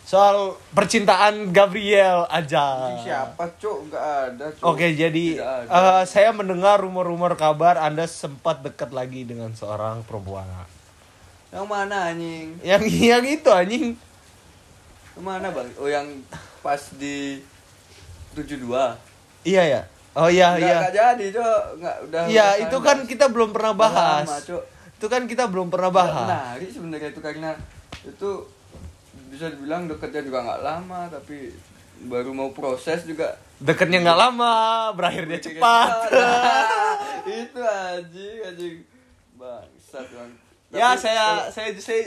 soal 0.04 0.58
percintaan 0.76 1.48
Gabriel 1.48 2.28
aja 2.28 2.92
Siapa 3.00 3.48
cok? 3.56 3.78
Gak 3.88 4.04
ada 4.04 4.46
cok 4.52 4.64
Oke, 4.68 4.92
jadi 4.92 5.40
ada. 5.40 5.64
eh, 5.64 6.02
saya 6.04 6.28
mendengar 6.28 6.76
rumor-rumor 6.76 7.32
kabar 7.40 7.80
Anda 7.80 8.04
sempat 8.04 8.60
dekat 8.60 8.92
lagi 8.92 9.24
dengan 9.24 9.56
seorang 9.56 10.04
perempuan. 10.04 10.44
Yang 11.48 11.66
mana 11.70 12.12
anjing? 12.12 12.58
Yang 12.60 12.82
yang 13.00 13.24
itu 13.24 13.48
anjing. 13.48 13.86
Yang 15.16 15.24
mana 15.24 15.46
bang? 15.48 15.68
Oh 15.80 15.88
yang 15.88 16.04
pas 16.60 16.82
di 17.00 17.40
72 18.34 18.66
Iya 19.44 19.62
ya. 19.64 19.80
Oh 20.12 20.26
iya 20.26 20.52
Nggak- 20.52 20.60
iya. 20.60 20.76
nggak 20.80 20.94
jadi 20.94 21.26
cok 21.32 21.58
Nggak, 21.76 21.96
udah 22.04 22.22
Iya, 22.24 22.46
udah 22.46 22.62
itu 22.64 22.76
kan 22.80 22.96
kita 23.04 23.26
belum 23.28 23.50
pernah 23.50 23.72
bahas. 23.72 24.24
lama, 24.24 24.38
Cok. 24.40 24.62
Itu 24.94 25.06
kan 25.08 25.22
kita 25.24 25.44
belum 25.46 25.68
pernah 25.68 25.90
bahas. 25.90 26.24
menarik 26.24 26.70
sebenarnya 26.70 27.08
itu 27.08 27.20
karena 27.20 27.50
itu 28.00 28.30
bisa 29.26 29.46
dibilang 29.48 29.84
deketnya 29.84 30.22
juga 30.22 30.38
nggak 30.42 30.60
lama 30.60 31.00
tapi 31.08 31.50
baru 32.04 32.30
mau 32.30 32.50
proses 32.50 33.02
juga 33.02 33.34
Dekatnya 33.56 34.02
nggak 34.02 34.18
lama, 34.20 34.54
berakhirnya 34.92 35.38
cepat. 35.40 35.88
itu 37.40 37.60
anjing 37.60 38.38
anjing 38.44 38.76
bangsat 39.34 40.06
bang 40.06 40.30
ya 40.70 40.88
saya 40.94 41.24
kalau 41.40 41.44
saya 41.50 41.70
saya 41.76 42.02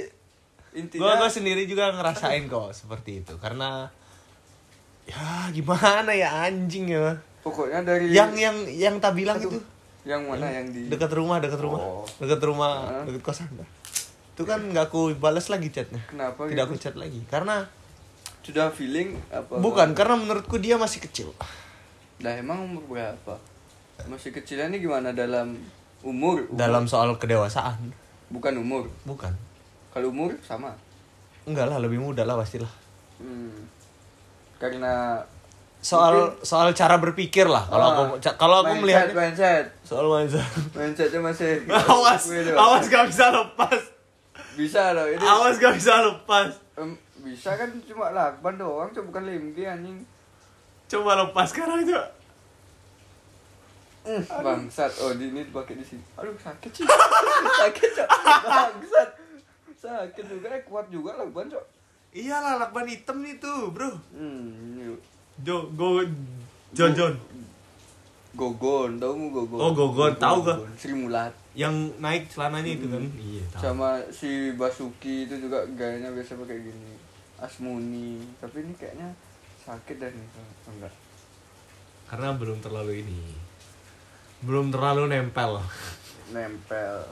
intinya 0.73 1.17
gue 1.17 1.29
sendiri 1.29 1.63
juga 1.63 1.89
ngerasain 1.89 2.45
kok 2.45 2.71
seperti 2.71 3.21
itu 3.21 3.33
karena 3.37 3.87
ya 5.07 5.25
gimana 5.49 6.11
ya 6.11 6.29
anjing 6.43 6.85
ya 6.87 7.15
pokoknya 7.39 7.79
dari 7.81 8.11
yang 8.11 8.35
yang 8.35 8.55
yang 8.67 8.95
tak 8.97 9.15
bilang 9.15 9.39
Aduh, 9.39 9.49
itu 9.49 9.59
yang 10.03 10.23
mana 10.23 10.47
yang 10.47 10.67
di 10.67 10.87
dekat 10.87 11.11
rumah 11.11 11.39
dekat 11.39 11.59
rumah 11.59 11.79
Oh. 11.79 12.03
dekat 12.19 12.39
rumah 12.39 12.71
Hah? 12.85 13.03
dekat 13.03 13.23
kosan 13.23 13.47
itu 14.31 14.43
kan 14.43 14.59
nggak 14.61 14.87
aku 14.87 15.15
balas 15.15 15.47
lagi 15.47 15.67
chatnya 15.67 16.03
kenapa 16.05 16.45
tidak 16.45 16.63
aku 16.65 16.75
gitu? 16.75 16.83
chat 16.83 16.95
lagi 16.95 17.19
karena 17.25 17.63
sudah 18.39 18.67
feeling 18.69 19.15
apa 19.27 19.57
bukan 19.57 19.91
karena 19.91 20.15
menurutku 20.15 20.55
dia 20.57 20.75
masih 20.75 21.01
kecil 21.01 21.31
Nah 22.17 22.33
emang 22.33 22.65
umur 22.65 22.81
berapa? 22.89 23.37
Masih 24.05 24.33
kecilnya 24.33 24.67
ini 24.67 24.81
gimana 24.81 25.13
dalam 25.13 25.53
umur? 26.01 26.43
umur? 26.43 26.57
dalam 26.57 26.85
soal 26.85 27.13
kedewasaan 27.13 27.93
bukan 28.27 28.57
umur. 28.57 28.89
bukan 29.03 29.29
Kalau 29.89 30.09
umur 30.09 30.33
sama. 30.41 30.73
enggak 31.43 31.65
lah 31.65 31.77
lebih 31.77 31.97
muda 31.97 32.21
lah 32.21 32.33
pastilah 32.35 32.69
Hmm. 33.17 33.53
Karena 34.57 35.21
soal 35.77 36.33
soal 36.41 36.73
cara 36.73 36.97
berpikir 36.97 37.45
lah. 37.45 37.63
Kalau 37.63 37.85
Ah, 37.85 37.93
aku 37.93 38.03
ca- 38.19 38.35
kalau 38.35 38.59
aku 38.59 38.73
melihat 38.81 39.07
mindset. 39.09 39.69
Soal 39.81 40.05
mindset. 40.05 40.43
Mindsetnya 40.73 41.21
masih 41.21 41.61
awas 41.93 42.23
Wih, 42.27 42.51
awas 42.51 42.85
gak 42.85 43.05
bisa 43.07 43.29
lepas. 43.29 43.79
Bisa 44.53 44.91
loh 44.91 45.05
ini 45.05 45.21
awas 45.21 45.55
gak 45.55 45.73
bisa 45.73 45.93
lepas. 46.01 46.49
Em, 46.75 46.91
bisa 47.19 47.53
kan 47.53 47.69
cuma 47.83 48.09
lakban 48.09 48.57
doang 48.57 48.89
coba 48.89 49.05
bukan 49.07 49.23
limki 49.25 49.63
anjing. 49.63 50.01
Coba 50.87 51.13
lepas 51.19 51.47
sekarang 51.47 51.85
coba. 51.85 52.09
Hmm, 54.01 54.23
bangsat. 54.23 54.91
Oh 54.97 55.13
di 55.13 55.29
ini 55.29 55.43
dipakai 55.43 55.75
di 55.75 55.85
sini. 55.85 56.01
Aduh 56.15 56.33
sakit 56.33 56.71
sih 56.73 56.83
sakit 57.61 57.89
cok. 57.93 58.07
Bangsat. 58.41 59.09
Sakit 59.77 60.25
juga 60.25 60.47
eh 60.49 60.63
kuat 60.63 60.89
juga 60.89 61.13
lakban 61.13 61.47
cok 61.47 61.76
iyalah 62.15 62.59
lakban 62.61 62.87
hitam 62.87 63.19
itu 63.25 63.53
bro. 63.71 63.91
Hmm 64.13 64.95
Jo, 65.43 65.69
go 65.77 66.01
John 66.73 66.91
John. 66.97 67.13
Gogon 68.37 69.01
tahu 69.01 69.13
mu 69.17 69.27
gogon? 69.33 69.57
Oh, 69.57 69.71
Gogon, 69.73 70.13
tahu 70.21 70.45
gak? 70.45 70.61
Sri 70.77 70.93
Mulat. 70.93 71.33
Yang 71.57 71.97
naik 71.97 72.29
celananya 72.29 72.69
itu 72.77 72.85
kan? 72.85 73.01
Iya 73.17 73.43
tahu. 73.49 73.61
Sama 73.65 73.89
si 74.13 74.53
Basuki 74.53 75.25
itu 75.25 75.41
juga 75.41 75.65
gayanya 75.73 76.13
biasa 76.13 76.37
pakai 76.37 76.61
gini. 76.61 76.93
Asmuni. 77.41 78.21
Tapi 78.37 78.61
ini 78.61 78.73
kayaknya 78.77 79.09
sakit 79.65 79.97
dah 79.97 80.09
nih 80.13 80.27
Oh, 80.37 80.69
enggak. 80.69 80.93
Karena 82.05 82.37
belum 82.37 82.61
terlalu 82.61 83.01
ini. 83.01 83.19
Belum 84.45 84.69
terlalu 84.69 85.09
nempel. 85.09 85.57
Nempel. 86.29 87.09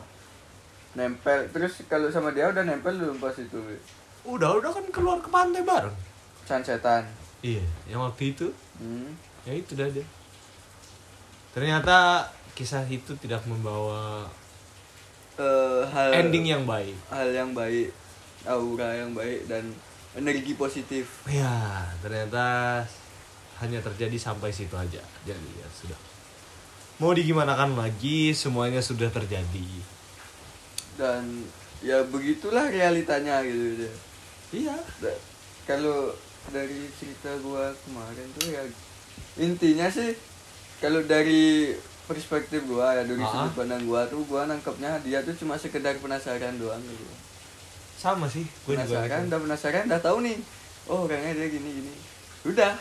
Nempel. 0.94 1.50
Terus 1.50 1.82
kalau 1.90 2.14
sama 2.14 2.30
dia 2.38 2.54
udah 2.54 2.62
nempel 2.62 3.02
belum 3.02 3.18
pas 3.18 3.34
itu 3.34 3.58
udah 4.26 4.58
udah 4.58 4.72
kan 4.72 4.86
keluar 4.90 5.18
ke 5.18 5.30
pantai 5.30 5.62
bareng. 5.62 5.94
Sunsetan 6.44 7.06
iya 7.42 7.62
yang 7.86 8.02
waktu 8.02 8.34
itu. 8.34 8.50
Hmm. 8.78 9.14
ya 9.44 9.54
itu 9.54 9.74
dah 9.74 9.88
dia. 9.88 10.06
Ternyata 11.54 12.28
kisah 12.54 12.84
itu 12.86 13.16
tidak 13.16 13.44
membawa 13.46 14.28
Eh, 15.36 15.84
hal 15.92 16.16
ending 16.16 16.48
yang 16.48 16.64
baik. 16.64 16.96
hal 17.12 17.28
yang 17.28 17.52
baik 17.52 17.92
aura 18.48 18.96
yang 18.96 19.12
baik 19.12 19.44
dan 19.46 19.68
energi 20.16 20.56
positif. 20.56 21.28
Ya 21.28 21.84
ternyata 22.00 22.80
hanya 23.60 23.84
terjadi 23.84 24.16
sampai 24.16 24.56
situ 24.56 24.72
aja. 24.74 25.04
Jadi 25.28 25.50
ya 25.60 25.68
sudah. 25.76 26.00
Mau 26.98 27.12
digimanakan 27.12 27.76
lagi 27.76 28.32
semuanya 28.32 28.80
sudah 28.80 29.12
terjadi. 29.12 29.68
Dan 30.96 31.44
ya 31.84 32.00
begitulah 32.08 32.72
realitanya 32.72 33.44
gitu 33.44 33.84
ya 33.84 33.92
iya. 34.52 34.76
Da- 35.00 35.22
kalau 35.66 36.14
dari 36.48 36.86
cerita 36.94 37.34
gua 37.42 37.74
kemarin 37.82 38.28
tuh 38.34 38.48
ya 38.48 38.62
intinya 39.36 39.88
sih 39.88 40.14
kalau 40.78 41.02
dari 41.02 41.74
perspektif 42.06 42.62
gua 42.66 42.94
ya 42.94 43.04
dari 43.04 43.18
Ah. 43.20 43.32
sudut 43.32 43.54
pandang 43.56 43.82
gua 43.84 44.06
tuh 44.06 44.22
gua 44.26 44.46
nangkepnya 44.46 45.02
dia 45.02 45.22
tuh 45.22 45.34
cuma 45.36 45.58
sekedar 45.58 45.98
penasaran 45.98 46.56
doang 46.56 46.82
gitu. 46.82 47.06
Sama 47.96 48.30
sih 48.30 48.46
juga 48.62 48.86
penasaran 48.86 49.20
gitu. 49.20 49.30
udah 49.32 49.40
penasaran 49.42 49.84
udah 49.90 50.02
tahu 50.04 50.18
nih. 50.22 50.38
Oh 50.86 51.10
orangnya 51.10 51.34
dia 51.34 51.48
gini 51.50 51.70
gini. 51.82 51.94
Udah 52.46 52.78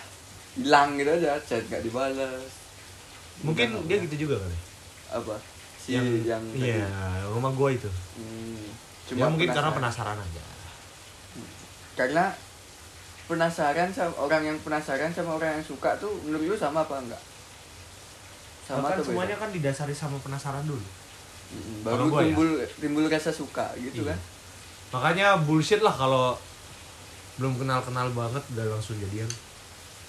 hilang 0.54 1.00
gitu 1.00 1.10
aja 1.10 1.40
chat 1.40 1.64
gak 1.64 1.80
dibalas. 1.80 2.52
Mungkin 3.40 3.66
Udah, 3.74 3.88
dia 3.88 3.96
udah. 3.96 4.04
gitu 4.04 4.16
juga 4.28 4.36
kali. 4.38 4.58
Apa? 5.10 5.34
Si 5.80 5.96
yang 5.96 6.04
yang, 6.22 6.44
iya 6.52 6.84
rumah 7.28 7.48
gua 7.50 7.72
itu. 7.72 7.88
Hmm, 7.88 8.60
cuma 9.08 9.32
mungkin 9.32 9.48
karena 9.48 9.72
penasaran 9.72 10.20
aja 10.20 10.42
karena 11.94 12.34
penasaran 13.24 13.88
sama 13.88 14.12
orang 14.18 14.42
yang 14.44 14.58
penasaran 14.60 15.08
sama 15.10 15.34
orang 15.34 15.56
yang 15.56 15.64
suka 15.64 15.96
tuh 15.96 16.12
menurut 16.22 16.44
lu 16.44 16.56
sama 16.56 16.82
apa 16.82 16.98
enggak? 16.98 17.22
Sama 18.64 18.84
kan 18.86 18.92
atau 18.92 19.00
beda? 19.00 19.08
semuanya 19.08 19.36
kan 19.36 19.48
didasari 19.48 19.92
sama 19.92 20.16
penasaran 20.18 20.64
dulu. 20.64 20.80
Mm, 20.80 21.80
Kalau 21.82 21.94
baru 22.00 22.04
gua 22.08 22.20
ya. 22.20 22.24
timbul 22.26 22.48
timbul 22.76 23.04
rasa 23.06 23.30
suka 23.30 23.72
gitu 23.76 24.02
Iya. 24.02 24.12
kan. 24.12 24.18
Makanya 24.90 25.26
bullshit 25.40 25.80
lah 25.80 25.92
kalau 25.92 26.36
belum 27.34 27.56
kenal 27.56 27.80
kenal 27.80 28.08
banget 28.10 28.42
udah 28.50 28.64
langsung 28.70 28.96
jadian. 28.96 29.28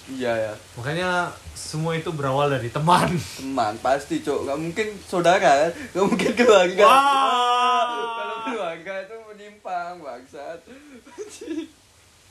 Iya 0.06 0.32
ya. 0.32 0.52
Makanya 0.78 1.28
semua 1.52 1.92
itu 1.92 2.08
berawal 2.10 2.46
dari 2.48 2.68
teman. 2.68 3.10
Teman 3.36 3.74
pasti 3.80 4.20
cok 4.20 4.46
nggak 4.46 4.58
mungkin 4.58 4.86
saudara 5.02 5.68
nggak 5.90 6.06
mungkin 6.06 6.30
keluarga. 6.32 6.86
Kalau 6.86 8.36
keluarga 8.44 8.92
itu 9.02 9.16
menyimpang 9.26 9.94
bangsat 9.98 10.60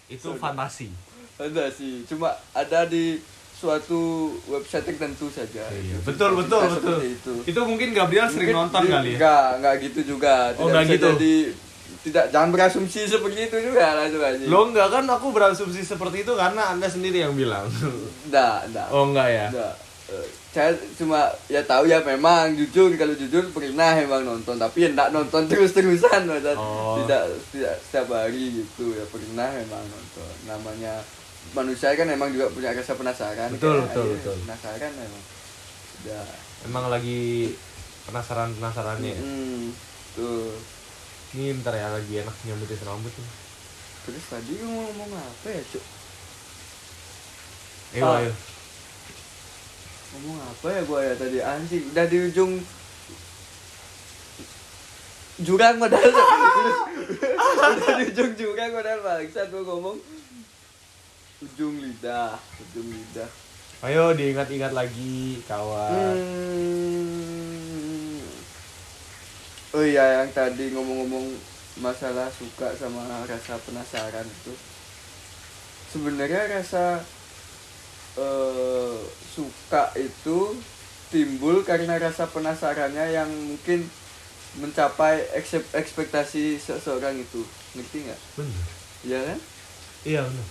itu 0.07 0.27
fantasi 0.35 0.87
ada 1.35 1.67
sih 1.67 2.05
cuma 2.05 2.31
ada 2.51 2.85
di 2.85 3.19
suatu 3.51 4.01
website 4.45 4.85
tertentu 4.85 5.27
saja 5.27 5.63
Iya, 5.67 5.97
betul 6.01 6.35
betul 6.35 6.61
betul 6.69 6.97
itu 7.01 7.33
itu 7.45 7.59
mungkin 7.61 7.89
Gabriel 7.91 8.27
sering 8.27 8.51
Mungkin 8.51 8.61
nonton 8.67 8.81
di- 8.81 8.91
kali 8.91 9.07
ya 9.07 9.15
Enggak, 9.15 9.47
enggak 9.55 9.75
gitu 9.81 9.99
juga. 10.05 10.33
Oh, 10.51 10.51
Tidak 10.51 10.67
enggak 10.67 10.83
bisa 10.83 10.93
gitu. 10.93 11.07
Jadi 11.13 11.35
tidak 11.97 12.25
jangan 12.29 12.49
berasumsi 12.51 12.99
seperti 13.07 13.39
itu 13.43 13.57
juga 13.63 13.87
lah 13.93 14.05
itu 14.05 14.19
aja. 14.19 14.43
lo 14.45 14.59
enggak 14.67 14.87
kan 14.89 15.03
aku 15.07 15.27
berasumsi 15.31 15.81
seperti 15.81 16.21
itu 16.21 16.33
karena 16.33 16.69
anda 16.69 16.85
sendiri 16.85 17.17
yang 17.21 17.33
bilang 17.33 17.65
Enggak, 18.23 18.69
enggak. 18.69 18.87
oh 18.91 19.03
enggak 19.07 19.27
ya 19.27 19.47
Enggak. 19.49 19.73
Saya 20.55 20.71
cuma 20.95 21.19
ya 21.45 21.59
tahu 21.61 21.83
ya 21.83 21.99
memang 21.99 22.55
jujur 22.55 22.95
kalau 22.95 23.11
jujur 23.11 23.43
pernah 23.51 23.91
emang 23.93 24.23
nonton 24.23 24.55
tapi 24.55 24.87
ya 24.87 24.89
enggak 24.89 25.11
nonton 25.11 25.43
terus-terusan 25.51 26.23
Mas. 26.23 26.47
Oh. 26.55 27.03
tidak 27.03 27.27
tidak 27.51 27.75
setiap 27.77 28.07
hari 28.09 28.55
gitu 28.55 28.95
ya 28.95 29.03
pernah 29.05 29.51
memang 29.51 29.83
nonton 29.83 30.31
namanya 30.45 31.03
manusia 31.51 31.91
kan 31.91 32.07
emang 32.07 32.31
juga 32.31 32.47
punya 32.49 32.71
rasa 32.71 32.95
penasaran 32.95 33.51
Betul, 33.51 33.83
kan? 33.83 33.85
betul, 33.85 33.99
Akhirnya 34.01 34.15
betul. 34.17 34.35
penasaran 34.41 34.91
memang 34.95 35.23
ya 36.01 36.21
emang 36.63 36.85
lagi 36.87 37.19
penasaran 38.05 38.49
penasarannya 38.55 39.11
ya? 39.11 39.19
Hmm, 39.19 39.65
tuh 40.15 40.55
ini 41.35 41.51
bentar 41.51 41.75
ya 41.75 41.91
lagi 41.91 42.13
enak 42.15 42.35
nyambutin 42.41 42.79
rambut 42.81 43.11
nih 43.11 43.29
terus 44.07 44.23
tadi 44.25 44.53
ngomong 44.57 45.11
apa 45.11 45.47
ya 45.49 45.61
cuk 45.67 45.83
ayo 47.91 48.03
Ah. 48.05 48.19
ayo 48.21 48.31
ngomong 50.15 50.39
apa 50.39 50.67
ya 50.71 50.81
gua 50.87 50.99
ya 51.03 51.13
tadi? 51.19 51.43
Anjing 51.43 51.83
udah 51.91 52.05
di 52.07 52.17
ujung 52.31 52.63
jurang 55.43 55.75
modal 55.75 55.99
udah 57.75 57.91
di 57.99 58.03
ujung 58.15 58.31
jurang 58.39 58.71
modal 58.71 59.03
bangsat 59.03 59.51
gua 59.51 59.67
ngomong. 59.67 59.99
Ujung 61.43 61.83
lidah 61.83 62.39
ujung 62.63 62.87
lidah. 62.87 63.27
Ayo 63.83 64.15
diingat-ingat 64.15 64.71
lagi 64.71 65.43
kawan. 65.43 66.15
Hmm. 66.15 68.23
oh 69.75 69.83
iya 69.83 70.23
yang 70.23 70.31
tadi 70.31 70.71
ngomong-ngomong 70.71 71.27
masalah 71.83 72.31
suka 72.31 72.71
sama 72.79 73.03
rasa 73.27 73.59
penasaran 73.67 74.23
itu. 74.23 74.55
Sebenarnya 75.91 76.55
rasa 76.55 77.03
eh, 78.15 78.95
suka 79.29 79.91
itu 79.95 80.55
timbul 81.09 81.61
karena 81.61 81.95
rasa 81.95 82.25
penasarannya 82.25 83.11
yang 83.11 83.29
mungkin 83.29 83.85
mencapai 84.55 85.27
ekspektasi 85.73 86.55
seseorang 86.55 87.19
itu. 87.19 87.43
Ngerti 87.75 87.97
nggak? 88.07 88.19
Bener. 88.35 88.65
Iya 89.03 89.19
kan? 89.21 89.39
Iya 90.05 90.21
bener. 90.23 90.47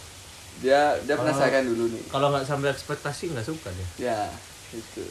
Dia 0.54 0.80
dia 1.02 1.16
penasaran 1.18 1.64
dulu 1.66 1.90
nih. 1.90 2.04
kalau 2.08 2.30
nggak 2.30 2.46
sampai 2.46 2.70
ekspektasi 2.70 3.34
nggak 3.34 3.42
suka 3.42 3.74
deh 3.74 4.06
ya 4.06 4.30
itu. 4.70 5.02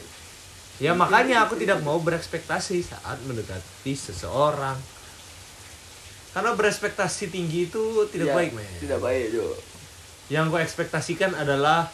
Ya 0.80 0.96
makanya 0.96 1.44
aku 1.44 1.54
tidak 1.54 1.84
mau 1.84 2.00
berekspektasi 2.00 2.80
saat 2.80 3.20
mendekati 3.28 3.92
seseorang. 3.92 4.74
Karena 6.32 6.50
berekspektasi 6.56 7.30
tinggi 7.30 7.70
itu 7.70 7.82
tidak 8.10 8.26
Ya, 8.26 8.34
baik 8.34 8.50
men. 8.56 8.66
tidak 8.80 8.98
baik 8.98 9.26
Jo. 9.30 9.46
Yang 10.32 10.44
gue 10.50 10.60
ekspektasikan 10.64 11.30
adalah 11.36 11.92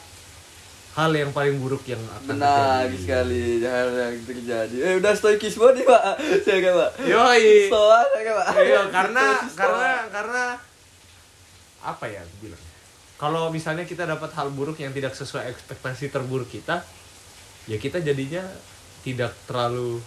hal 1.01 1.13
yang 1.17 1.33
paling 1.33 1.57
buruk 1.57 1.81
yang 1.89 2.01
akan 2.05 2.37
benar 2.37 2.85
terjadi 2.85 2.97
sekali 3.01 3.45
hal 3.65 3.89
yang 3.89 4.17
terjadi. 4.29 4.77
Eh 4.85 4.93
udah 5.01 5.13
stoikisme 5.17 5.67
nih 5.73 5.85
pak. 5.89 6.03
Saya 6.45 6.59
kan 6.61 6.73
pak. 6.77 6.91
Yoi. 7.09 7.73
stoa 7.73 8.01
saya 8.05 8.23
kan 8.29 8.35
pak. 8.37 8.47
Iya, 8.61 8.83
karena 8.93 9.25
karena 9.57 9.89
karena 10.13 10.43
apa 11.81 12.05
ya 12.05 12.23
bilang. 12.45 12.63
Kalau 13.21 13.53
misalnya 13.53 13.85
kita 13.85 14.09
dapat 14.09 14.33
hal 14.33 14.49
buruk 14.53 14.81
yang 14.81 14.93
tidak 14.97 15.13
sesuai 15.13 15.49
ekspektasi 15.53 16.09
terburuk 16.09 16.49
kita 16.49 16.85
ya 17.69 17.77
kita 17.77 18.01
jadinya 18.01 18.45
tidak 19.05 19.37
terlalu 19.45 20.01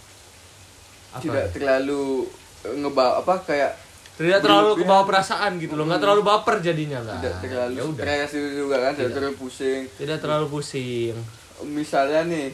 apa 1.14 1.22
tidak 1.22 1.44
ya? 1.46 1.52
terlalu 1.54 2.26
ngebawa 2.64 3.22
apa 3.22 3.34
kayak 3.46 3.72
tidak 4.14 4.40
terlalu 4.40 4.78
berlebihan. 4.78 4.86
kebawa 4.86 5.02
perasaan 5.04 5.52
gitu 5.58 5.74
loh 5.74 5.84
nggak 5.90 6.00
terlalu 6.00 6.22
baper 6.22 6.56
jadinya 6.62 7.00
lah 7.02 7.18
tidak 7.18 7.34
terlalu 7.42 7.74
ya 7.74 7.84
stres 7.90 8.30
juga 8.54 8.76
kan 8.78 8.92
tidak 8.94 9.02
Tidak. 9.02 9.16
terlalu 9.18 9.34
pusing 9.36 9.80
tidak 9.98 10.18
terlalu 10.22 10.46
pusing 10.48 11.14
misalnya 11.66 12.20
nih 12.26 12.46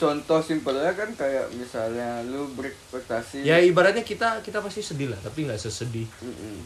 contoh 0.00 0.40
simpelnya 0.40 0.96
kan 0.96 1.12
kayak 1.12 1.52
misalnya 1.52 2.24
lu 2.24 2.48
berekspektasi 2.56 3.44
ya 3.44 3.60
ibaratnya 3.60 4.00
kita 4.00 4.40
kita 4.40 4.64
pasti 4.64 4.80
sedih 4.80 5.12
lah 5.12 5.20
tapi 5.20 5.44
nggak 5.44 5.60
sesedih 5.60 6.08
Mm-mm. 6.24 6.56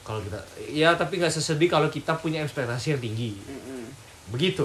kalau 0.00 0.24
kita 0.24 0.40
ya 0.72 0.96
tapi 0.96 1.20
nggak 1.20 1.34
sesedih 1.34 1.68
kalau 1.68 1.92
kita 1.92 2.16
punya 2.16 2.40
ekspektasi 2.40 2.96
yang 2.96 3.02
tinggi 3.04 3.36
Mm-mm. 3.36 3.84
begitu 4.32 4.64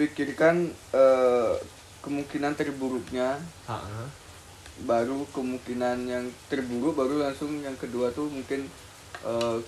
pikirkan 0.00 0.72
eh, 0.96 1.52
kemungkinan 2.00 2.56
terburuknya 2.56 3.36
Ha-ha. 3.68 4.08
Baru 4.82 5.28
kemungkinan 5.30 5.96
yang 6.04 6.24
terburuk 6.46 6.94
baru 6.94 7.20
langsung 7.20 7.60
yang 7.60 7.74
kedua 7.74 8.08
tuh 8.10 8.26
mungkin 8.26 8.64
eh, 9.20 9.58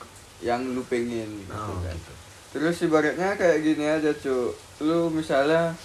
yang 0.41 0.65
lu 0.69 0.83
pengen 0.85 1.29
gitu 1.39 1.53
Oh, 1.53 1.79
kan 1.79 1.93
gitu. 1.93 2.13
terus 2.53 2.77
ibaratnya 2.81 3.35
kayak 3.35 3.59
gini 3.61 3.85
aja 3.85 4.11
cu 4.13 4.53
lu 4.81 5.09
misalnya 5.09 5.77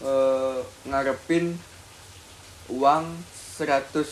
eh, 0.00 0.58
ngarepin 0.84 1.56
uang 2.68 3.04
100 3.56 4.04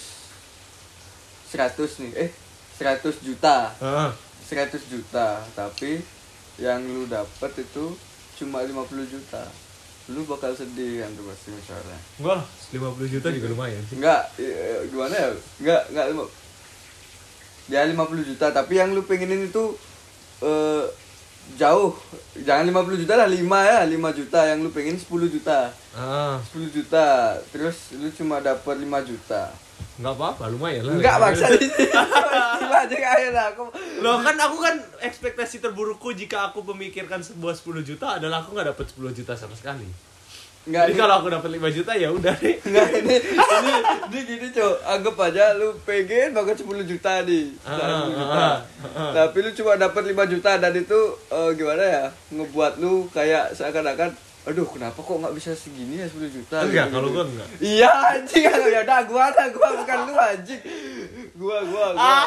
100 1.46 2.02
nih 2.02 2.12
eh 2.18 2.30
100 2.76 3.00
juta. 3.22 3.72
100 4.46 4.78
juta 4.86 5.42
tapi 5.52 5.98
yang 6.56 6.78
lu 6.80 7.04
dapet 7.04 7.50
itu 7.58 7.96
cuma 8.36 8.60
50 8.60 8.78
juta 9.06 9.42
lu 10.06 10.22
bakal 10.22 10.54
sedih 10.54 11.02
kan 11.02 11.10
tuh 11.12 11.26
pasti 11.26 11.50
misalnya. 11.50 11.98
Enggak 12.16 12.34
lah, 12.38 12.46
50 12.94 13.10
juta 13.10 13.28
juga 13.28 13.46
lumayan 13.50 13.82
sih. 13.84 13.98
enggak 13.98 14.22
eh, 14.38 14.86
gimana 14.86 15.14
ya? 15.14 15.28
Enggak 15.58 15.82
enggak 15.90 16.06
lima- 16.10 16.32
ya 17.66 17.80
50 17.82 18.22
juta 18.22 18.46
tapi 18.54 18.78
yang 18.78 18.94
lu 18.94 19.02
pengenin 19.02 19.50
itu 19.50 19.74
eh, 20.40 20.84
jauh. 21.58 21.94
Jangan 22.38 22.66
50 22.66 23.02
juta 23.02 23.14
lah 23.16 23.26
5 23.26 23.38
ya 23.62 23.78
5 23.82 23.90
juta. 24.14 24.40
Yang 24.46 24.58
lu 24.62 24.70
pengen 24.70 24.94
10 24.94 25.26
juta. 25.26 25.58
Ah, 25.90 26.38
10 26.54 26.70
juta. 26.70 27.06
Terus 27.50 27.94
lu 27.94 28.06
cuma 28.10 28.38
dapat 28.38 28.78
5 28.78 29.02
juta 29.02 29.50
enggak 29.96 30.14
apa-apa, 30.14 30.44
lumayan 30.48 30.82
lah. 30.82 30.94
enggak 30.94 31.16
maksa 31.16 31.46
di 31.50 31.64
sini 31.64 31.88
Gila 32.56 32.78
aja 32.82 32.96
kayak 32.96 33.30
lah 33.30 33.46
aku 33.50 33.64
Loh 33.98 34.20
kan 34.20 34.36
aku 34.36 34.56
kan 34.58 34.76
ekspektasi 35.00 35.58
terburukku 35.58 36.12
jika 36.12 36.46
aku 36.46 36.60
memikirkan 36.66 37.18
sebuah 37.18 37.52
10 37.54 37.80
juta 37.82 38.06
adalah 38.14 38.40
aku 38.40 38.52
nggak 38.52 38.68
dapat 38.70 38.84
10 38.90 39.12
juta 39.12 39.32
sama 39.32 39.52
sekali. 39.52 39.88
enggak 40.62 40.84
Jadi 40.84 40.98
kalau 40.98 41.14
aku 41.16 41.28
dapat 41.30 41.48
5 41.48 41.62
juta 41.72 41.92
ya 41.94 42.10
udah 42.10 42.34
deh. 42.34 42.58
Enggak 42.60 42.88
ini 42.98 43.16
ini 43.22 43.74
ini 44.04 44.20
gini 44.26 44.48
cok 44.50 44.74
anggap 44.84 45.16
aja 45.22 45.44
lu 45.54 45.68
pengen 45.80 46.34
banget 46.34 46.56
10 46.58 46.66
juta 46.84 47.12
nih 47.22 47.44
Ah, 47.62 48.02
10 48.02 48.12
juta. 48.12 48.34
ah, 48.34 48.56
ah. 48.92 49.12
tapi 49.14 49.38
lu 49.40 49.50
cuma 49.54 49.72
dapat 49.76 50.02
5 50.04 50.26
juta 50.28 50.50
dan 50.56 50.72
itu 50.72 51.00
eh, 51.30 51.50
gimana 51.54 51.84
ya 51.86 52.04
ngebuat 52.30 52.72
lu 52.76 53.06
kayak 53.08 53.54
seakan-akan 53.54 54.10
aduh 54.46 54.62
kenapa 54.64 54.94
kok 54.96 55.16
nggak 55.16 55.34
bisa 55.34 55.50
segini 55.52 55.98
ya 55.98 56.06
10 56.06 56.22
juta 56.30 56.56
Enggak, 56.60 56.86
Gitu, 56.86 56.94
kalau 56.94 57.08
gitu. 57.08 57.16
gua 57.16 57.24
enggak. 57.26 57.48
iya 57.58 57.90
anjing 58.08 58.42
ya 58.46 58.80
udah 58.80 59.00
gua 59.02 59.22
ada 59.26 59.44
gua 59.50 59.68
bukan 59.74 59.98
lu 60.02 60.14
anjing 60.14 60.62
gua 61.34 61.58
gua 61.64 61.86
gua 61.92 62.18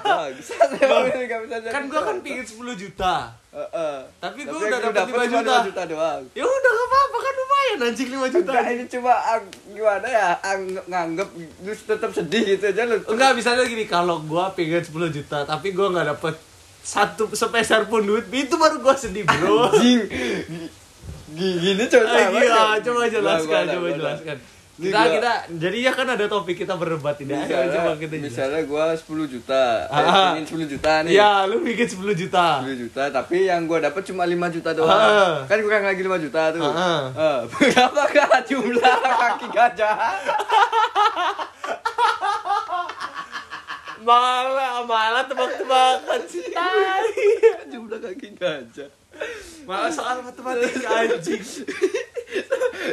nggak 0.00 0.30
bisa 0.36 0.54
jadi 0.72 1.26
Kan 1.66 1.82
gua 1.86 2.00
kan 2.04 2.16
pingin 2.20 2.42
10 2.42 2.54
juta. 2.76 3.34
Heeh. 3.50 3.96
Tapi 4.16 4.40
gua 4.44 4.58
yang 4.58 4.68
udah 4.68 4.78
dapat 4.78 4.94
dapet 4.94 5.12
5 5.12 5.26
cuma 5.26 5.40
juta. 5.42 5.56
juta 5.64 5.82
doang 5.86 6.22
Ya 6.32 6.44
udah 6.44 6.70
gak 6.70 6.86
apa-apa 6.86 7.16
kan 7.18 7.32
lumayan 7.34 7.78
anjing 7.82 8.08
5 8.08 8.26
juta. 8.30 8.50
Enggak, 8.52 8.66
ini 8.70 8.84
cuma 8.86 9.12
ang- 9.16 9.50
gimana 9.66 10.06
ya 10.06 10.26
ang- 10.40 10.82
nganggep 10.84 11.28
lu 11.34 11.72
tetap 11.74 12.10
sedih 12.12 12.42
gitu 12.46 12.64
aja 12.64 12.82
lu 12.84 12.96
Enggak, 13.04 13.30
misalnya 13.32 13.64
gini, 13.64 13.84
kalau 13.84 14.22
gua 14.22 14.52
pengen 14.52 14.80
10 14.80 14.92
juta 15.10 15.42
tapi 15.42 15.72
gua 15.72 15.90
nggak 15.90 16.14
dapet 16.14 16.34
satu 16.80 17.26
sepeser 17.32 17.82
pun 17.84 17.98
duit, 18.00 18.30
itu 18.30 18.54
baru 18.54 18.78
gua 18.78 18.94
sedih, 18.94 19.26
bro. 19.26 19.66
anjing 19.68 20.06
gini 21.36 21.84
coba 21.86 22.04
Eh, 22.08 22.26
gila, 22.30 22.44
ya. 22.72 22.80
coba 22.80 23.00
jelaskan, 23.06 23.62
coba 23.68 23.88
jelaskan. 23.92 24.38
Kita 24.76 24.92
gua- 24.94 25.08
kita 25.10 25.32
jadi 25.56 25.78
ya 25.80 25.92
kan 25.94 26.04
ada 26.06 26.24
topik 26.26 26.56
kita 26.58 26.74
berdebat 26.74 27.16
ini. 27.18 27.32
Ayo 27.32 27.48
misalnya, 27.48 27.72
coba 27.74 27.90
kita 27.96 28.14
misalnya 28.18 28.60
gua 28.62 28.84
10 28.92 29.24
juta 29.26 29.62
eh, 29.86 30.04
Ah. 30.04 30.36
10 30.36 30.68
juta 30.68 30.92
nih 31.00 31.12
Iya, 31.12 31.30
lu 31.46 31.56
bikin 31.62 31.86
10 31.86 32.12
juta. 32.12 32.60
10 32.60 32.76
juta 32.78 33.02
tapi 33.10 33.46
yang 33.46 33.64
gua 33.64 33.80
dapat 33.82 34.04
cuma 34.04 34.24
5 34.24 34.48
juta 34.50 34.70
doang 34.72 34.92
Ah. 34.92 35.40
kan 35.42 35.56
kurang 35.58 35.80
lagi 35.82 35.96
5 35.98 36.20
juta 36.20 36.52
tuh 36.52 36.60
Ah. 36.62 37.08
Ah. 37.10 37.38
berapakah 37.50 38.28
jumlah 38.42 38.96
kaki 39.00 39.46
gajah 39.48 39.96
Malah, 43.98 44.84
malah 44.84 45.24
tebak-tebakan 45.24 46.20
sih. 46.26 46.44
Tai. 46.48 47.10
jumlah 47.66 47.98
kaki 47.98 48.28
gajah 48.34 48.86
Malah 49.64 49.90
soal 49.90 50.16
matematika 50.20 50.88
anjing. 50.96 51.42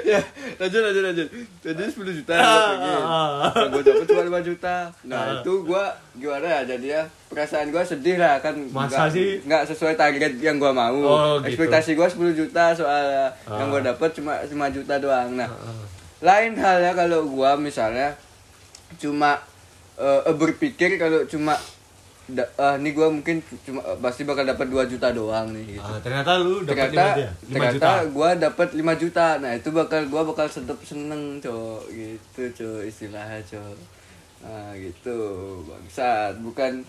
ya 0.04 0.18
lanjut 0.58 0.82
lanjut 0.82 1.04
lanjut 1.04 1.28
jadi 1.60 1.82
10 1.86 2.18
juta 2.18 2.34
yang 2.34 2.42
Ah, 2.42 2.66
pengen 2.72 2.98
ah, 2.98 3.04
ah. 3.06 3.52
yang 3.54 3.70
gua 3.70 3.84
dapat 3.84 4.06
cuma 4.08 4.24
5 4.40 4.48
juta 4.48 4.76
nah 5.04 5.20
Ah. 5.20 5.34
itu 5.36 5.54
gua 5.62 5.84
gimana 6.16 6.46
ya 6.48 6.60
jadi 6.66 6.88
ya 6.90 7.02
perasaan 7.28 7.70
gua 7.70 7.84
sedih 7.84 8.18
lah 8.18 8.40
kan 8.40 8.58
Masa 8.68 9.06
nggak- 9.06 9.12
sih? 9.12 9.30
nggak 9.44 9.64
sesuai 9.68 9.94
target 9.96 10.34
yang 10.40 10.58
gua 10.58 10.72
mau 10.72 10.96
Oh, 10.96 11.38
gitu. 11.40 11.50
ekspektasi 11.52 11.94
gua 11.94 12.08
10 12.08 12.34
juta 12.34 12.74
soal 12.74 13.06
yang 13.06 13.34
Ah. 13.46 13.70
gua 13.70 13.82
dapat 13.84 14.10
cuma 14.12 14.34
5 14.40 14.50
juta 14.72 14.98
doang 14.98 15.30
nah 15.36 15.46
Ah. 15.48 15.86
lain 16.24 16.56
halnya 16.56 16.94
kalau 16.96 17.28
gua 17.28 17.54
misalnya 17.56 18.18
cuma 18.96 19.38
eh, 19.96 20.22
berpikir 20.32 20.98
kalau 20.98 21.22
cuma 21.24 21.54
da- 22.26 22.52
ah, 22.56 22.76
ini 22.76 22.92
gua 22.92 23.08
mungkin 23.08 23.38
cuma 23.62 23.82
eh, 23.82 23.98
pasti 23.98 24.24
bakal 24.24 24.44
dapat 24.44 24.66
2 24.66 24.88
juta 24.88 25.12
doang 25.12 25.50
nih 25.50 25.76
gitu. 25.76 25.84
Ah, 25.86 26.00
ternyata 26.00 26.38
lu 26.38 26.64
dapat 26.64 26.88
5 26.88 26.90
ternyata 26.90 27.04
juta. 27.10 27.28
5 27.28 27.52
ternyata 27.52 27.92
gua 28.10 28.30
dapat 28.34 28.70
5 28.72 28.94
juta. 28.96 29.26
Nah 29.38 29.52
itu 29.54 29.70
bakal 29.70 30.02
gua 30.08 30.22
bakal 30.24 30.48
sedep 30.48 30.80
seneng 30.82 31.38
cok. 31.38 31.82
Gitu 31.88 32.42
cok 32.54 32.80
istilahnya 32.84 33.40
cok 33.42 33.76
nah 34.44 34.76
gitu 34.76 35.20
bangsat 35.64 36.36
bukan 36.40 36.84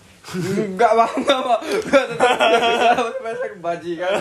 enggak 0.67 0.91
mau 0.91 1.07
enggak 1.07 1.39
mau 1.39 1.55
gua 1.55 2.03
tetap 2.03 2.99
peser 3.15 3.51
bajingan 3.57 4.11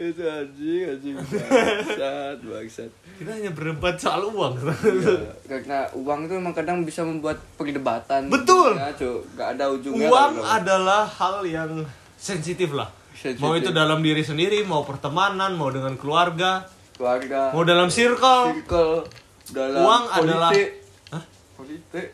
itu 0.00 0.22
anjing 0.24 0.82
anjing 0.88 1.14
bangsat 1.14 2.36
bangsat 2.40 2.90
Kita 3.14 3.30
hanya 3.30 3.52
berdebat 3.52 3.94
soal 3.94 4.26
uang. 4.26 4.58
Ya, 4.58 5.22
karena 5.46 5.86
uang 5.94 6.26
itu 6.26 6.34
memang 6.34 6.50
kadang 6.50 6.82
bisa 6.82 7.04
membuat 7.04 7.38
perdebatan 7.54 8.26
Betul. 8.26 8.74
ya 8.74 8.90
nggak 8.90 9.48
ada 9.54 9.64
ujungnya 9.70 10.08
uang 10.08 10.32
kalau- 10.34 10.50
adalah 10.50 11.02
hal 11.06 11.36
yang 11.44 11.86
sensitif 12.16 12.72
lah. 12.72 12.90
Sensitif. 13.14 13.38
Mau 13.38 13.54
itu 13.54 13.70
dalam 13.70 14.00
diri 14.00 14.18
sendiri, 14.20 14.64
mau 14.64 14.82
pertemanan, 14.82 15.54
mau 15.54 15.70
dengan 15.70 15.94
keluarga, 15.94 16.66
keluarga 16.92 17.52
mau 17.52 17.62
dalam 17.62 17.86
circle. 17.86 18.50
circle 18.56 19.06
dalam 19.48 19.78
Uang 19.78 20.04
adalah- 20.10 20.50
politik 20.50 20.68
Hah? 21.10 21.24
politik 21.54 22.06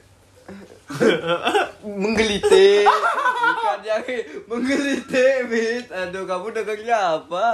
menggelitik 2.03 2.85
bukan 3.41 3.79
yang 3.83 4.03
menggelitik 4.45 5.37
mit 5.47 5.87
aduh 5.89 6.25
kamu 6.25 6.47
dengarnya 6.53 6.97
apa 7.17 7.47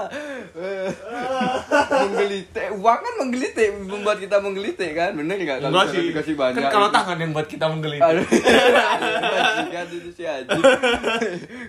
menggelitik 2.02 2.68
uang 2.74 2.98
kan 2.98 3.14
menggelitik 3.16 3.68
membuat 3.76 4.18
kita 4.18 4.36
menggelitik 4.40 4.90
kan 4.92 5.14
bener 5.14 5.36
nggak 5.36 5.58
kalau 5.60 5.72
Enggak 5.72 5.86
sih. 5.92 6.02
dikasih 6.10 6.34
banyak 6.34 6.56
Kan 6.56 6.72
kalau 6.72 6.88
gitu. 6.88 6.96
tangan 6.96 7.16
yang 7.18 7.30
buat 7.32 7.46
kita 7.46 7.66
menggelitik. 7.68 8.06
Aduh, 8.06 8.26
bajingan 9.36 9.86
itu 9.92 10.10
si. 10.10 10.24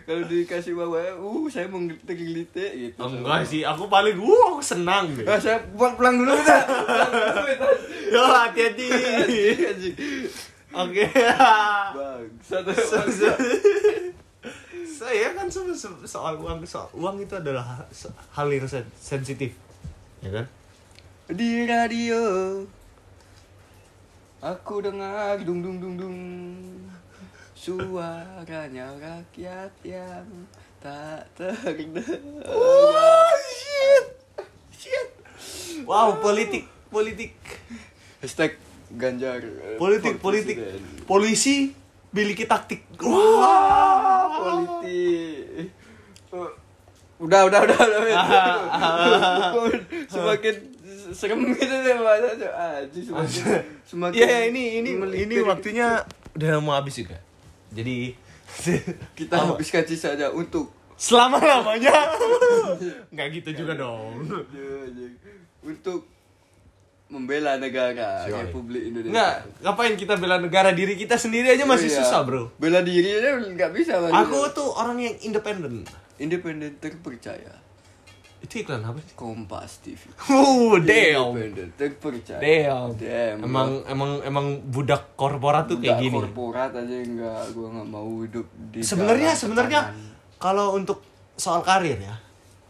Kalau 0.08 0.24
dikasih 0.26 0.74
bawa, 0.74 1.00
uh 1.18 1.46
saya 1.52 1.68
menggelitik 1.68 2.72
gitu. 2.72 3.00
Enggak 3.04 3.42
sih, 3.46 3.62
aku 3.62 3.86
paling 3.88 4.16
wow 4.16 4.64
senang 4.64 5.12
deh. 5.14 5.28
Ah, 5.28 5.40
saya 5.40 5.60
pulang, 5.76 6.00
pulang 6.00 6.16
dulu 6.18 6.32
kita. 6.32 6.58
Pulang 6.64 7.12
dulu 7.12 7.42
kita. 7.46 7.68
Yo 8.08 8.24
hati-hati. 8.24 9.92
Oke. 10.78 11.06
Bangsat. 11.96 12.66
Saya 14.98 15.30
kan 15.38 15.46
so, 15.46 15.62
so- 15.78 16.02
soal 16.06 16.38
uang 16.42 16.66
soal 16.66 16.90
uang 16.94 17.22
itu 17.22 17.38
adalah 17.38 17.86
hal 18.34 18.48
yang 18.50 18.66
sen- 18.66 18.90
sensitif, 18.98 19.54
ya 20.26 20.34
kan? 20.34 20.46
Di 21.30 21.70
radio 21.70 22.18
Aku 24.42 24.82
dengar 24.82 25.38
dung 25.42 25.62
dung 25.62 25.78
dung 25.78 25.96
dung 25.98 26.18
Suaranya 27.54 28.90
rakyat 28.98 29.74
yang 29.82 30.26
tak 30.78 31.26
terdengar 31.34 32.06
shit, 33.50 34.06
shit. 34.70 35.10
Wow, 35.86 36.22
politik, 36.22 36.70
politik, 36.90 37.34
Hashtag 38.22 38.58
Ganjar 38.90 39.44
eh, 39.44 39.76
politik, 39.76 40.16
politik. 40.18 40.56
presiden. 40.56 41.04
Polisi 41.04 41.56
miliki 42.10 42.48
taktik. 42.48 42.88
Wah, 42.98 44.26
politik 44.32 45.76
Uh, 46.28 46.44
udah 47.20 47.48
udah 47.48 47.60
udah 47.64 47.78
udah 47.80 48.00
Ah, 48.20 49.56
semakin 50.12 50.56
serem 51.16 51.40
gitu 51.56 51.72
deh 51.72 51.96
bahasa 52.04 52.36
aja 52.36 53.00
semakin 53.00 53.44
semakin 53.88 54.16
Iya, 54.20 54.52
ini 54.52 54.84
ini 54.84 54.90
melipir 54.92 55.24
ini 55.24 55.36
gitu. 55.40 55.48
waktunya 55.48 56.04
udah 56.36 56.60
mau 56.60 56.76
habis 56.76 57.00
juga. 57.00 57.16
Jadi 57.72 58.12
kita 59.20 59.36
habiskan 59.40 59.88
sisanya 59.88 60.28
untuk 60.30 60.68
selama 61.00 61.40
lamanya 61.40 61.96
nggak 63.16 63.28
gitu 63.40 63.64
juga 63.64 63.80
dong. 63.80 64.28
untuk 65.64 66.04
membela 67.08 67.56
negara 67.56 68.22
Sioi. 68.22 68.36
Republik 68.44 68.84
Indonesia 68.86 69.14
Nggak, 69.14 69.34
ngapain 69.62 69.94
kita 69.96 70.14
bela 70.16 70.38
negara 70.38 70.70
diri 70.70 70.94
kita 70.94 71.16
sendiri 71.16 71.48
aja 71.50 71.64
masih 71.64 71.88
Iya. 71.88 72.00
susah 72.02 72.20
bro. 72.22 72.52
bela 72.56 72.80
diri 72.82 73.08
aja 73.14 73.36
nggak 73.38 73.72
bisa 73.72 73.96
Mas. 73.98 74.12
Aku 74.14 74.44
tuh 74.52 74.68
orang 74.74 75.00
yang 75.00 75.16
independen. 75.22 75.88
independen 76.18 76.76
terpercaya 76.78 77.54
Itu 78.38 78.60
iklan 78.60 78.82
apa 78.82 79.00
sih? 79.00 79.14
Kompas 79.14 79.82
TV. 79.82 79.98
Uh, 80.24 80.78
damn. 80.80 81.34
Independen, 81.34 81.68
terpercaya. 81.74 82.38
Damn. 82.38 82.94
Damn. 82.94 83.38
Emang 83.42 83.70
emang 83.86 84.12
emang 84.22 84.46
budak 84.64 85.16
korporat 85.16 85.66
tuh 85.66 85.78
kayak 85.78 85.96
Nggak 85.96 86.04
gini. 86.04 86.18
korporat 86.22 86.72
aja 86.72 86.96
enggak 86.98 87.44
gua 87.52 87.68
nggak 87.72 87.88
mau 87.88 88.06
hidup 88.20 88.46
di 88.70 88.80
Sebenarnya 88.80 89.34
sebenarnya 89.34 89.90
kalau 90.38 90.74
untuk 90.74 91.02
soal 91.34 91.62
karir 91.62 91.98
ya. 91.98 92.14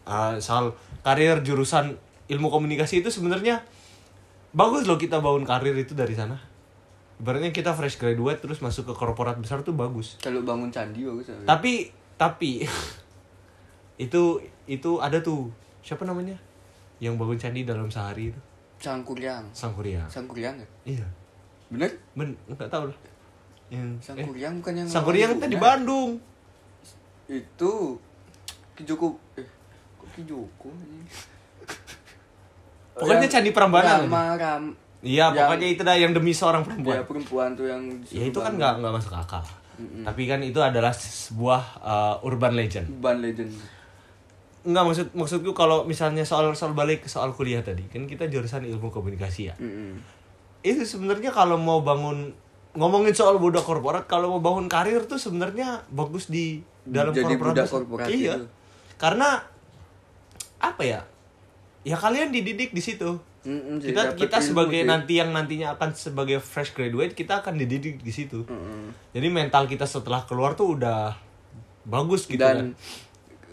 ah, 0.04 0.38
soal 0.38 0.72
karir 1.00 1.42
jurusan 1.42 1.98
ilmu 2.26 2.48
komunikasi 2.48 3.00
itu 3.00 3.10
sebenarnya 3.10 3.60
bagus 4.58 4.90
loh 4.90 4.98
kita 4.98 5.22
bangun 5.22 5.46
karir 5.46 5.78
itu 5.78 5.94
dari 5.94 6.18
sana. 6.18 6.34
Ibaratnya 7.22 7.54
kita 7.54 7.74
fresh 7.78 7.98
graduate 7.98 8.42
terus 8.42 8.58
masuk 8.58 8.90
ke 8.90 8.94
korporat 8.98 9.38
besar 9.38 9.62
tuh 9.62 9.74
bagus. 9.74 10.18
kalau 10.18 10.42
bangun 10.42 10.74
candi 10.74 11.06
bagus 11.06 11.30
ya. 11.30 11.38
Tapi 11.46 11.94
tapi 12.18 12.66
itu 14.04 14.22
itu 14.66 14.90
ada 14.98 15.22
tuh 15.22 15.54
siapa 15.86 16.02
namanya 16.02 16.34
yang 16.98 17.14
bangun 17.14 17.38
candi 17.38 17.62
dalam 17.62 17.86
sehari 17.86 18.34
itu 18.34 18.40
Sangkuriang. 18.78 19.50
Sangkuriang. 19.50 20.06
Sangkuriang 20.06 20.54
ya? 20.58 20.68
Iya. 20.86 21.06
Bener? 21.70 21.90
Ben 22.14 22.34
nggak 22.46 22.70
tahu 22.70 22.90
lah. 22.90 22.98
Yang 23.70 23.98
eh, 23.98 24.02
Sangkuriang 24.02 24.54
bukan 24.62 24.74
yang 24.78 24.86
Sangkuriang 24.86 25.30
kan 25.42 25.48
di? 25.50 25.58
Bandung. 25.58 26.10
Itu 27.26 27.98
Ki 28.78 28.82
Joko 28.86 29.18
eh 29.34 29.46
kok 29.98 30.08
Ki 30.14 30.22
Joko 30.22 30.70
anjing? 30.70 31.06
Pokoknya 32.98 33.24
Yang 33.24 33.32
Candi 33.32 33.50
Prambanan 33.54 34.00
Rama 34.04 34.22
Ram 34.34 34.64
Iya, 34.98 35.30
pokoknya 35.30 35.66
itu 35.70 35.82
dah 35.86 35.94
yang 35.94 36.10
demi 36.10 36.34
seorang 36.34 36.66
perempuan. 36.66 37.06
perempuan 37.06 37.48
tuh 37.54 37.70
yang 37.70 37.82
Ya 38.10 38.26
itu 38.26 38.34
kan 38.34 38.50
nggak 38.52 38.82
nggak 38.82 38.92
masuk 38.92 39.14
akal. 39.14 39.46
Tapi 39.78 40.22
kan 40.26 40.42
itu 40.42 40.58
adalah 40.58 40.90
sebuah 40.90 41.62
uh, 41.78 42.26
urban 42.26 42.58
legend. 42.58 42.98
Ban 42.98 43.22
legend. 43.22 43.54
Nggak 44.66 44.84
maksud 44.84 45.06
maksudku 45.14 45.54
kalau 45.54 45.86
misalnya 45.86 46.26
soal 46.26 46.50
soal 46.52 46.74
balik 46.74 47.06
ke 47.06 47.08
soal 47.08 47.30
kuliah 47.30 47.62
tadi, 47.62 47.86
kan 47.86 48.04
kita 48.04 48.26
jurusan 48.26 48.66
ilmu 48.66 48.90
komunikasi 48.90 49.48
ya. 49.48 49.54
Mm-mm. 49.56 50.02
Itu 50.66 50.82
sebenarnya 50.82 51.30
kalau 51.30 51.54
mau 51.54 51.78
bangun 51.80 52.34
ngomongin 52.74 53.14
soal 53.14 53.38
budak 53.38 53.62
korporat, 53.62 54.10
kalau 54.10 54.34
mau 54.34 54.42
bangun 54.42 54.66
karir 54.66 55.06
tuh 55.06 55.16
sebenarnya 55.16 55.86
bagus 55.88 56.26
di 56.26 56.58
dalam 56.82 57.14
Jadi 57.14 57.38
korporat. 57.38 57.54
budak 57.54 57.66
korporat 57.70 58.06
Iya. 58.10 58.34
itu. 58.34 58.44
Karena 58.98 59.38
apa 60.58 60.82
ya? 60.82 61.00
Ya 61.88 61.96
kalian 61.96 62.28
dididik 62.28 62.70
di 62.70 62.82
situ. 62.82 63.16
Mm-mm, 63.40 63.80
jadi 63.80 63.88
kita 63.88 64.02
kita 64.18 64.36
ilmu 64.36 64.46
sebagai 64.46 64.80
sih. 64.82 64.88
nanti 64.88 65.12
yang 65.14 65.30
nantinya 65.30 65.72
akan 65.72 65.94
sebagai 65.94 66.36
fresh 66.38 66.70
graduate 66.70 67.14
kita 67.14 67.38
akan 67.38 67.54
dididik 67.56 67.96
di 67.98 68.10
situ 68.10 68.42
Mm-mm. 68.42 68.90
jadi 69.08 69.24
mental 69.30 69.64
kita 69.64 69.86
setelah 69.86 70.20
keluar 70.22 70.52
tuh 70.52 70.74
udah 70.74 71.14
bagus 71.82 72.26
gitu 72.26 72.36
dan 72.36 72.56
kan 72.58 72.66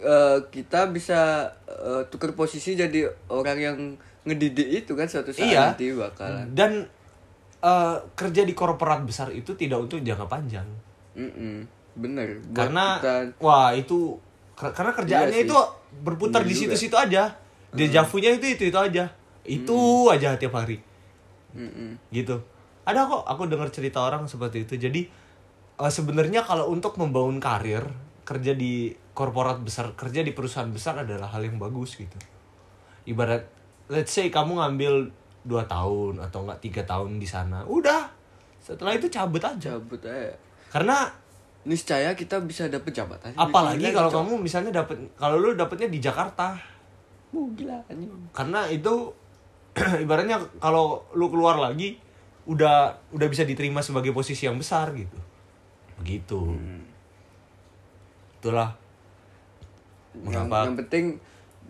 eh, 0.02 0.38
kita 0.50 0.90
bisa 0.90 1.20
eh, 1.64 2.02
tukar 2.06 2.34
posisi 2.34 2.74
jadi 2.74 3.08
orang 3.30 3.58
yang 3.58 3.76
ngedidik 4.22 4.68
itu 4.76 4.92
kan 4.92 5.06
suatu 5.06 5.30
saat 5.30 5.46
Iya. 5.46 5.62
nanti 5.70 5.86
bakalan 5.88 6.50
dan 6.50 6.72
eh, 7.56 7.96
kerja 8.12 8.42
di 8.42 8.52
korporat 8.52 9.00
besar 9.00 9.30
itu 9.30 9.54
tidak 9.54 9.80
untuk 9.80 10.02
jangka 10.02 10.26
panjang 10.26 10.66
Mm-mm. 11.14 11.62
bener 11.94 12.42
Buat 12.42 12.58
karena 12.58 12.84
kita- 12.98 13.32
wah 13.38 13.70
itu 13.70 14.18
kar- 14.52 14.74
karena 14.74 14.92
kerjaannya 14.92 15.30
Iya 15.32 15.40
sih. 15.40 15.48
itu 15.48 15.56
berputar 15.96 16.42
Iya 16.42 16.50
di 16.50 16.54
situ-situ 16.58 16.96
aja 16.98 17.45
dejavunya 17.76 18.30
itu 18.34 18.46
itu 18.56 18.72
itu 18.72 18.78
aja. 18.78 19.04
Itu 19.44 20.08
aja 20.10 20.34
tiap 20.40 20.56
hari. 20.56 20.82
Mm-mm. 21.56 21.96
gitu. 22.12 22.36
Ada 22.84 23.08
kok 23.08 23.24
aku 23.24 23.48
dengar 23.48 23.72
cerita 23.72 24.04
orang 24.04 24.28
seperti 24.28 24.68
itu. 24.68 24.76
Jadi 24.76 25.08
eh, 25.80 25.92
sebenarnya 25.92 26.44
kalau 26.44 26.68
untuk 26.68 27.00
membangun 27.00 27.40
karir 27.40 27.84
kerja 28.26 28.52
di 28.52 28.92
korporat 29.16 29.62
besar 29.64 29.96
kerja 29.96 30.20
di 30.20 30.36
perusahaan 30.36 30.68
besar 30.68 31.00
adalah 31.06 31.32
hal 31.32 31.42
yang 31.48 31.56
bagus 31.56 31.96
gitu. 31.96 32.18
Ibarat 33.08 33.48
let's 33.88 34.12
say 34.12 34.28
kamu 34.28 34.60
ngambil 34.60 35.08
dua 35.46 35.62
tahun 35.64 36.20
atau 36.20 36.42
enggak 36.44 36.60
tiga 36.60 36.82
tahun 36.84 37.16
di 37.22 37.28
sana 37.28 37.64
udah. 37.64 38.12
Setelah 38.60 38.98
itu 38.98 39.06
cabut 39.08 39.40
aja. 39.40 39.78
Cabut 39.78 40.02
aja. 40.02 40.34
Karena 40.68 41.06
niscaya 41.66 42.14
kita 42.14 42.42
bisa 42.42 42.66
dapet 42.70 42.94
jabatan. 42.94 43.34
Apalagi 43.34 43.90
kalau 43.90 44.10
kamu 44.10 44.42
misalnya 44.42 44.82
dapat 44.82 44.98
kalau 45.18 45.38
lu 45.38 45.54
dapatnya 45.54 45.90
di 45.90 45.98
Jakarta 45.98 46.54
Oh, 47.30 47.50
gila 47.52 47.78
anjing. 47.86 48.10
Karena 48.30 48.68
itu 48.68 48.94
ibaratnya 50.04 50.40
kalau 50.58 51.04
lu 51.12 51.28
keluar 51.28 51.56
lagi 51.56 51.98
udah 52.46 52.94
udah 53.10 53.26
bisa 53.26 53.42
diterima 53.42 53.82
sebagai 53.82 54.10
posisi 54.10 54.46
yang 54.46 54.56
besar 54.56 54.94
gitu. 54.94 55.18
Begitu. 55.98 56.40
Itulah. 58.38 58.70
Yang, 60.16 60.24
Mengapa? 60.46 60.58
yang 60.64 60.76
penting 60.78 61.04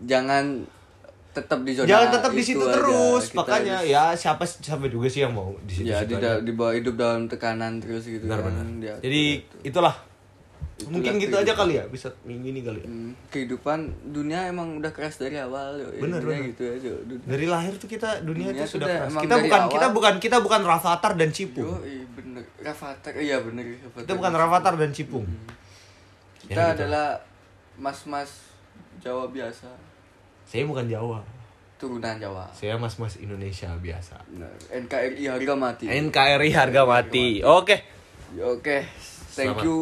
jangan 0.07 0.45
tetap 1.33 1.61
di 1.61 1.71
zona 1.75 1.85
jangan 1.85 2.09
tetap 2.17 2.31
di 2.31 2.41
itu 2.41 2.49
situ 2.55 2.63
aja. 2.63 2.73
terus. 2.73 3.23
Kita 3.29 3.37
makanya 3.37 3.77
harus- 3.77 3.91
ya 3.91 4.03
siapa 4.15 4.43
siapa 4.47 4.85
juga 4.87 5.05
sih 5.05 5.21
yang 5.21 5.33
mau 5.35 5.51
di 5.67 5.73
situ 5.75 5.89
ya 5.89 6.01
di, 6.01 6.15
di 6.17 6.51
bawah 6.55 6.73
hidup 6.73 6.95
dalam 6.95 7.27
tekanan 7.27 7.77
terus 7.77 8.07
gitu 8.07 8.25
benar 8.25 8.41
kan 8.41 8.53
benar. 8.55 8.65
Ya, 8.79 8.95
jadi 9.03 9.21
itu. 9.43 9.55
itulah 9.67 9.93
Itulah 10.77 10.93
mungkin 10.93 11.13
gitu 11.17 11.33
aja 11.33 11.53
kali 11.53 11.73
ya 11.73 11.83
bisa 11.85 12.05
minggu 12.21 12.47
ini 12.47 12.61
kali 12.61 12.79
ya 12.79 12.85
Hmm, 12.85 13.09
kehidupan 13.27 13.79
dunia 14.07 14.45
emang 14.45 14.77
udah 14.77 14.89
keras 14.89 15.17
dari 15.17 15.33
awal 15.35 15.73
yo. 15.75 15.89
Bener, 15.97 16.21
bener. 16.21 16.47
gitu 16.47 16.63
aja 16.67 16.91
dunia. 17.01 17.25
dari 17.25 17.45
lahir 17.45 17.73
tuh 17.75 17.87
kita 17.87 18.21
dunia, 18.21 18.49
Dunia 18.49 18.53
itu 18.53 18.61
tuh 18.63 18.71
sudah 18.75 18.85
udah 18.85 18.97
keras 19.03 19.13
kita 19.19 19.35
bukan 19.39 19.59
awal. 19.59 19.73
kita 19.73 19.87
bukan 19.89 20.13
kita 20.17 20.37
bukan 20.39 20.61
Rafathar 20.63 21.11
dan 21.13 21.29
Cipung 21.31 21.65
Yo, 21.65 21.73
iya 21.81 22.05
bener. 22.07 22.43
Rafathar, 22.59 23.13
iya 23.15 23.37
bener 23.39 23.63
Rafathar. 23.75 24.01
kita 24.03 24.13
bukan 24.13 24.33
Rafathar 24.33 24.73
dan 24.75 24.89
Cipung 24.91 25.25
Kita 26.39 26.53
Ya, 26.53 26.65
gitu. 26.69 26.75
adalah 26.79 27.07
mas-mas 27.75 28.29
Jawa 28.97 29.25
biasa, 29.27 29.69
saya 30.43 30.63
bukan 30.63 30.85
Jawa 30.85 31.19
turunan 31.75 32.15
Jawa. 32.15 32.45
saya 32.51 32.73
mas-mas 32.75 33.17
Indonesia 33.17 33.73
biasa 33.75 34.13
Bener. 34.27 34.49
NKRI 34.71 35.25
harga 35.27 35.53
mati. 35.53 35.85
NKRI 35.85 36.49
harga 36.51 36.81
mati. 36.83 37.41
Oke. 37.41 37.81
Ya, 38.31 38.45
Oke, 38.45 38.85
thank 39.31 39.53
Selamat 39.53 39.63
you. 39.63 39.77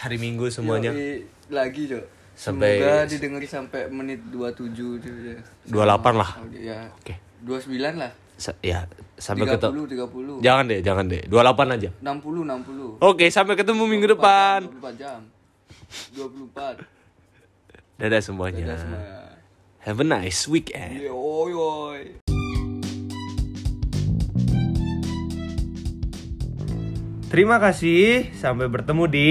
Hari 0.00 0.16
Minggu 0.16 0.48
semuanya. 0.48 0.90
Yoi, 0.90 1.28
lagi, 1.48 1.82
Cok. 1.86 2.04
Sampai- 2.32 2.80
Semoga 2.80 3.04
didengari 3.04 3.44
sampai 3.44 3.80
menit 3.92 4.20
27 4.26 4.96
gitu 4.96 5.20
ya. 5.28 5.40
28 5.68 6.14
lah. 6.16 6.30
Oke, 6.40 6.56
Ya. 6.58 6.88
Oke. 6.90 7.14
29 7.44 8.00
lah. 8.00 8.12
Sa- 8.34 8.56
ya, 8.60 8.88
sampai 9.14 9.44
30 9.44 9.84
ketemu. 9.84 9.84
30. 9.86 10.34
Jangan 10.40 10.64
deh, 10.64 10.80
jangan 10.80 11.04
deh. 11.04 11.22
28 11.28 11.68
aja. 11.70 11.90
60 12.00 12.40
60. 12.40 12.96
Oke, 12.98 13.28
sampai 13.28 13.52
ketemu 13.52 13.84
minggu 13.84 14.08
24 14.08 14.16
depan. 14.16 14.58
jam, 14.64 14.72
24 14.72 14.94
jam. 14.96 15.20
24. 16.16 16.74
Dadah 18.00 18.20
semuanya. 18.24 18.64
Dadah 18.64 18.78
semuanya. 18.80 19.12
Have 19.80 20.00
a 20.00 20.06
nice 20.06 20.48
weekend. 20.48 20.96
Yoi, 20.98 21.52
yoi. 21.52 22.00
Terima 27.28 27.60
kasih. 27.60 28.32
Sampai 28.34 28.66
bertemu 28.66 29.04
di 29.06 29.30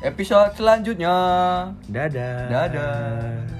Episode 0.00 0.56
selanjutnya. 0.56 1.12
Dadah. 1.92 2.48
Dadah. 2.48 3.59